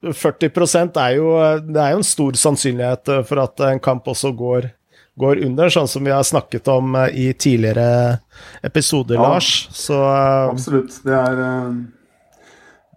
40% 0.01 0.97
er 0.97 1.13
jo, 1.17 1.29
det 1.61 1.81
er 1.81 1.93
jo 1.93 2.01
en 2.01 2.09
stor 2.09 2.41
sannsynlighet 2.41 3.13
for 3.29 3.45
at 3.45 3.65
en 3.69 3.81
kamp 3.85 4.09
også 4.09 4.33
går 4.37 4.71
går 5.17 5.43
under, 5.45 5.69
sånn 5.73 5.89
som 5.89 6.05
vi 6.05 6.13
har 6.13 6.25
snakket 6.25 6.67
om 6.69 6.95
eh, 6.95 7.09
i 7.09 7.27
tidligere 7.33 8.19
episoder, 8.65 9.17
ja, 9.17 9.29
Lars. 9.33 9.67
Så 9.73 9.97
uh, 9.97 10.51
Absolutt. 10.51 10.99
Det 11.05 11.13
er 11.13 11.41
uh, 11.41 11.77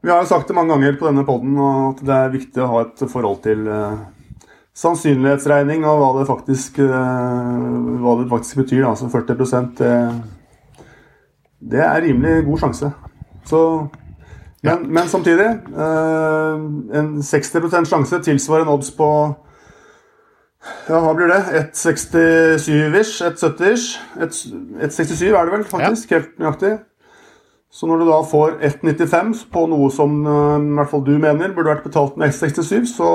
Vi 0.05 0.13
har 0.13 0.21
jo 0.21 0.29
sagt 0.29 0.49
det 0.49 0.57
mange 0.57 0.75
ganger 0.75 0.99
på 1.01 1.09
denne 1.09 1.25
poden 1.29 1.57
at 1.61 2.03
det 2.05 2.17
er 2.17 2.35
viktig 2.35 2.65
å 2.65 2.69
ha 2.75 2.83
et 2.87 3.05
forhold 3.13 3.43
til 3.45 3.67
sannsynlighetsregning 4.81 5.83
og 5.85 5.99
hva 6.01 6.11
det 6.17 6.29
faktisk, 6.29 6.79
hva 6.81 8.15
det 8.23 8.31
faktisk 8.31 8.63
betyr. 8.63 8.87
Altså 8.89 9.11
40 9.13 9.75
det, 9.77 9.91
det 11.75 11.83
er 11.85 12.01
rimelig 12.07 12.47
god 12.47 12.63
sjanse. 12.63 12.89
Så 13.51 13.61
men, 14.65 14.87
men 14.89 15.09
samtidig, 15.09 15.51
en 16.97 17.13
60 17.25 17.91
sjanse 17.91 18.23
tilsvarer 18.25 18.65
en 18.65 18.73
odds 18.73 18.89
på 18.97 19.11
ja, 20.61 20.99
hva 21.01 21.15
blir 21.17 21.31
det? 21.31 21.41
1,67-ish? 21.73 23.21
1,70-ish? 23.25 23.97
1,67 24.21 25.31
er 25.31 25.49
det 25.49 25.55
vel, 25.55 25.65
faktisk. 25.65 26.11
Ja. 26.11 26.21
Helt 26.21 26.41
nøyaktig. 26.43 26.73
Så 27.71 27.87
når 27.87 28.03
du 28.03 28.09
da 28.09 28.19
får 28.27 28.57
1,95 28.67 29.45
på 29.55 29.65
noe 29.71 29.89
som 29.95 30.21
uh, 30.27 30.59
i 30.59 30.77
hvert 30.77 30.91
fall 30.91 31.05
du 31.07 31.15
mener 31.23 31.55
burde 31.55 31.71
vært 31.71 31.87
betalt 31.87 32.19
med 32.19 32.33
X67, 32.33 32.89
så, 32.91 33.11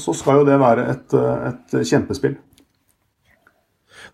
så 0.00 0.14
skal 0.16 0.40
jo 0.40 0.48
det 0.48 0.56
være 0.58 0.86
et, 0.94 1.16
et, 1.52 1.78
kjempespill. 1.86 2.38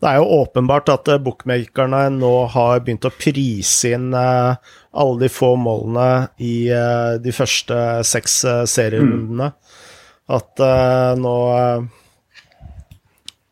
Det 0.02 0.10
er 0.10 0.18
jo 0.18 0.40
åpenbart 0.42 0.90
at 0.90 1.08
bookmakerne 1.22 2.08
nå 2.18 2.32
har 2.52 2.82
begynt 2.84 3.06
å 3.06 3.14
prise 3.14 3.94
inn 3.94 4.10
alle 4.12 5.20
de 5.22 5.30
få 5.32 5.54
målene 5.56 6.26
i 6.42 6.66
de 7.22 7.32
første 7.32 7.78
seks 8.04 8.40
serierundene. 8.74 9.52
Mm. 9.54 10.34
At 10.34 10.60
nå 11.20 11.36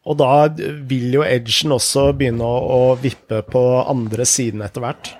Og 0.02 0.18
da 0.18 0.48
vil 0.88 1.12
jo 1.14 1.22
edgen 1.22 1.74
også 1.76 2.08
begynne 2.18 2.46
å, 2.46 2.94
vippe 2.98 3.42
på 3.46 3.62
andre 3.86 4.26
siden 4.26 4.64
etter 4.66 4.82
hvert. 4.82 5.12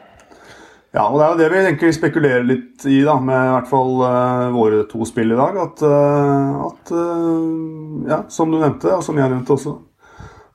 Ja, 0.93 1.07
og 1.07 1.17
det 1.17 1.25
er 1.25 1.31
jo 1.31 1.39
det 1.39 1.47
vi 1.53 1.61
egentlig 1.61 1.93
spekulerer 1.97 2.43
litt 2.45 2.85
i, 2.85 2.99
da, 3.07 3.15
med 3.23 3.39
i 3.39 3.53
hvert 3.55 3.71
fall 3.71 3.95
uh, 4.03 4.51
våre 4.53 4.83
to 4.91 5.07
spill 5.09 5.33
i 5.33 5.39
dag. 5.39 5.57
At, 5.63 5.85
uh, 5.87 6.67
at 6.67 6.93
uh, 6.93 8.11
ja, 8.11 8.19
som 8.29 8.53
du 8.53 8.59
nevnte, 8.59 8.91
og 8.99 9.07
som 9.07 9.17
jeg 9.17 9.33
nevnte 9.33 9.55
også, 9.55 9.73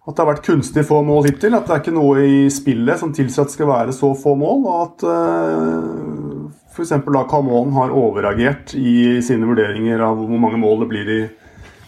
at 0.08 0.14
det 0.14 0.22
har 0.22 0.30
vært 0.30 0.46
kunstig 0.46 0.84
få 0.88 1.00
mål 1.08 1.26
hittil. 1.32 1.58
At 1.58 1.66
det 1.66 1.74
er 1.74 1.82
ikke 1.82 1.96
noe 1.96 2.28
i 2.28 2.44
spillet 2.54 3.02
som 3.02 3.16
tilsier 3.16 3.48
at 3.48 3.50
det 3.50 3.58
skal 3.58 3.72
være 3.72 3.96
så 3.96 4.12
få 4.20 4.36
mål. 4.38 4.62
Og 4.68 4.84
at 4.84 5.08
uh, 5.08 6.52
f.eks. 6.76 6.94
da 7.02 7.26
Camon 7.32 7.74
har 7.80 7.96
overreagert 7.96 8.76
i 8.78 9.18
sine 9.26 9.50
vurderinger 9.50 10.06
av 10.06 10.22
hvor 10.22 10.44
mange 10.44 10.62
mål 10.62 10.84
det 10.84 10.92
blir 10.94 11.12
i 11.16 11.22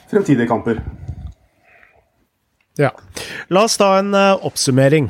fremtidige 0.10 0.50
kamper. 0.50 0.82
Ja. 2.80 2.94
La 3.52 3.66
oss 3.68 3.78
ta 3.78 3.98
en 4.00 4.16
oppsummering. 4.16 5.10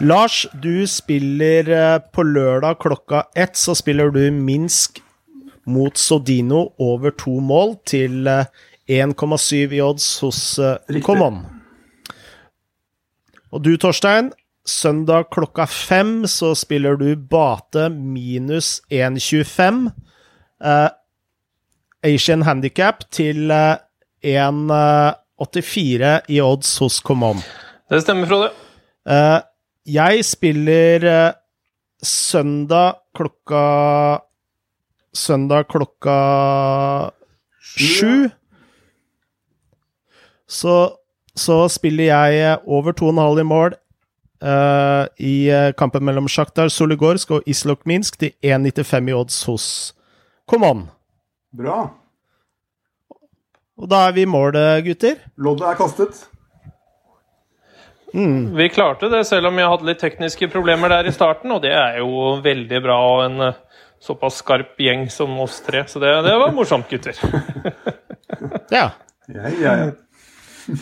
Lars, 0.00 0.46
du 0.52 0.86
spiller 0.86 1.68
eh, 1.68 1.98
på 1.98 2.22
lørdag 2.22 2.78
klokka 2.78 3.24
ett, 3.34 3.56
så 3.56 3.74
spiller 3.74 4.12
du 4.14 4.30
Minsk 4.30 5.00
mot 5.66 5.98
Sodino 5.98 6.68
over 6.78 7.10
to 7.18 7.40
mål 7.42 7.74
til 7.86 8.28
1,7 8.28 9.54
eh, 9.56 9.74
i 9.74 9.80
odds 9.82 10.06
hos 10.22 10.42
Common. 11.02 11.40
Og 13.50 13.64
du, 13.64 13.72
Torstein, 13.80 14.30
søndag 14.62 15.32
klokka 15.34 15.66
fem 15.66 16.22
så 16.30 16.52
spiller 16.54 16.94
du 17.00 17.16
Bate 17.18 17.88
minus 17.90 18.78
1,25. 18.90 19.90
Uh, 22.08 22.14
Asian 22.14 22.42
Handicap 22.42 23.04
til 23.10 23.50
uh, 23.50 23.76
1,84 24.24 26.20
i 26.28 26.40
odds 26.40 26.78
hos 26.78 27.00
Common. 27.00 27.36
Det 27.90 28.02
stemmer, 28.02 28.26
Frode. 28.26 28.50
Uh, 29.08 29.40
jeg 29.86 30.24
spiller 30.24 31.04
uh, 31.04 31.32
søndag 32.02 32.94
klokka 33.14 34.18
Søndag 35.14 35.64
klokka 35.68 37.10
sju. 37.60 38.28
Så, 40.48 40.90
så, 41.34 41.68
spiller 41.68 42.04
jeg 42.04 42.58
over 42.66 42.92
2,5 42.92 43.40
i 43.40 43.42
mål 43.42 43.74
uh, 44.44 45.06
i 45.18 45.50
kampen 45.78 46.04
mellom 46.04 46.28
Sjaktar 46.28 46.68
Soligorsk 46.68 47.30
og 47.30 47.42
Islok 47.46 47.86
Minsk 47.86 48.20
til 48.20 48.30
1,95 48.44 49.08
i 49.08 49.12
odds 49.16 49.42
hos 49.48 49.94
Common. 50.46 50.86
Bra. 51.54 51.78
Og 53.78 53.86
da 53.88 54.08
er 54.08 54.16
vi 54.16 54.24
i 54.26 54.28
mål, 54.28 54.56
gutter. 54.84 55.20
Loddet 55.38 55.68
er 55.70 55.78
kastet. 55.78 56.26
Mm. 58.14 58.56
Vi 58.56 58.68
klarte 58.72 59.08
det, 59.12 59.24
selv 59.28 59.50
om 59.50 59.58
jeg 59.60 59.68
hadde 59.68 59.88
litt 59.88 60.00
tekniske 60.02 60.48
problemer 60.52 60.90
der 60.92 61.08
i 61.08 61.14
starten, 61.14 61.52
og 61.52 61.62
det 61.62 61.74
er 61.76 62.00
jo 62.00 62.38
veldig 62.44 62.80
bra 62.84 62.96
og 63.12 63.24
en 63.26 63.42
uh, 63.50 63.58
såpass 64.00 64.40
skarp 64.42 64.80
gjeng 64.80 65.06
som 65.12 65.34
oss 65.44 65.60
tre. 65.66 65.84
Så 65.88 66.00
det, 66.02 66.10
det 66.26 66.34
var 66.40 66.54
morsomt, 66.56 66.88
gutter. 66.90 67.18
ja. 68.76 68.90
Ja, 69.28 69.50
ja, 69.60 69.74
ja. 69.76 69.90
ja. 70.68 70.78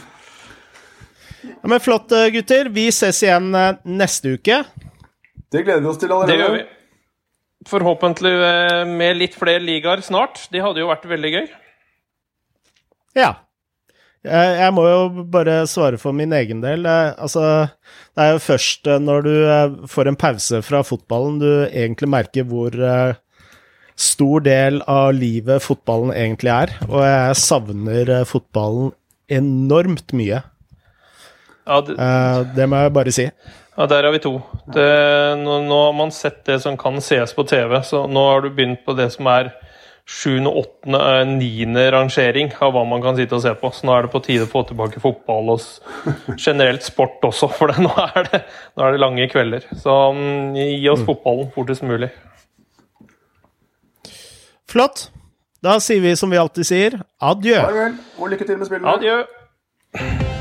Men 1.67 1.81
flott, 1.83 2.13
eh, 2.13 2.29
gutter. 2.35 2.69
Vi 2.71 2.89
ses 2.95 3.23
igjen 3.23 3.51
uh, 3.55 3.75
neste 3.85 4.37
uke. 4.39 4.63
Det 5.51 5.63
gleder 5.63 5.83
vi 5.83 5.91
oss 5.91 5.99
til 5.99 6.13
allerede. 6.13 6.33
Det 6.33 6.43
gjør 6.43 6.55
vi. 6.57 6.65
Forhåpentlig 7.67 8.35
med 8.91 9.17
litt 9.19 9.35
flere 9.39 9.63
ligaer 9.65 10.03
snart. 10.05 10.45
De 10.53 10.61
hadde 10.63 10.83
jo 10.83 10.91
vært 10.91 11.09
veldig 11.09 11.33
gøy. 11.33 11.47
Ja. 13.17 13.33
Jeg 14.27 14.73
må 14.75 14.83
jo 14.89 15.25
bare 15.31 15.61
svare 15.71 15.99
for 16.03 16.17
min 16.17 16.33
egen 16.35 16.63
del. 16.65 16.87
Altså, 16.87 17.69
det 18.17 18.25
er 18.25 18.33
jo 18.35 18.43
først 18.43 18.89
eh, 18.91 19.03
når 19.03 19.23
du 19.27 19.35
eh, 19.37 19.77
får 19.93 20.11
en 20.11 20.19
pause 20.19 20.63
fra 20.67 20.83
fotballen 20.87 21.39
du 21.43 21.51
egentlig 21.69 22.09
merker 22.11 22.47
hvor 22.49 22.75
eh, 22.75 23.19
stor 23.97 24.43
del 24.43 24.81
av 24.91 25.13
livet 25.15 25.63
fotballen 25.63 26.15
egentlig 26.17 26.53
er. 26.55 26.75
Og 26.89 27.05
jeg 27.07 27.39
savner 27.43 28.13
fotballen 28.29 28.91
enormt 29.31 30.15
mye. 30.17 30.43
Ja, 31.67 31.81
det, 31.83 31.97
det, 32.55 32.67
må 32.71 32.81
jeg 32.85 32.95
bare 32.95 33.13
si. 33.15 33.29
Ja, 33.77 33.87
der 33.91 34.07
har 34.07 34.15
vi 34.15 34.23
to. 34.23 34.39
Det, 34.73 34.89
nå, 35.43 35.61
nå, 35.67 35.79
har 35.89 35.95
man 35.99 36.13
sett 36.15 36.45
det 36.47 36.61
som 36.63 36.79
kan 36.81 37.01
sees 37.05 37.35
på 37.37 37.45
TV, 37.49 37.81
så 37.85 38.07
nå 38.09 38.23
har 38.31 38.45
du 38.45 38.53
begynt 38.55 38.85
på 38.87 38.95
det 38.97 39.11
som 39.17 39.29
er 39.33 39.51
sjuende, 40.07 40.51
åttende, 40.51 41.01
eh, 41.03 41.25
niende 41.27 41.91
rangering 41.91 42.53
av 42.63 42.73
hva 42.73 42.85
man 42.87 43.03
kan 43.03 43.17
sitte 43.19 43.35
og 43.37 43.43
se 43.43 43.53
på. 43.59 43.73
Så 43.75 43.89
nå 43.89 43.97
er 43.97 44.07
det 44.07 44.13
på 44.15 44.23
tide 44.25 44.47
å 44.47 44.51
få 44.51 44.63
tilbake 44.69 45.03
fotball 45.03 45.51
og 45.57 46.39
generelt 46.39 46.87
sport 46.87 47.27
også, 47.27 47.51
for 47.59 47.75
nå 47.83 47.91
er 48.07 48.31
det, 48.31 48.43
nå 48.79 48.87
er 48.87 48.95
det 48.95 49.03
lange 49.03 49.27
kvelder. 49.33 49.67
Så 49.75 49.99
um, 50.15 50.55
gi 50.55 50.87
oss 50.93 51.03
mm. 51.03 51.09
fotballen 51.11 51.51
fortest 51.57 51.87
mulig. 51.87 52.13
Flott. 54.71 55.09
Da 55.65 55.81
sier 55.83 56.03
vi 56.05 56.15
som 56.19 56.31
vi 56.31 56.39
alltid 56.39 56.69
sier, 56.69 56.99
adjø. 57.19 57.59
Farvel, 57.59 57.99
og 58.21 58.31
lykke 58.31 58.47
til 58.47 58.61
med 58.61 58.71
spillene. 58.71 58.95
Adjø. 58.95 60.35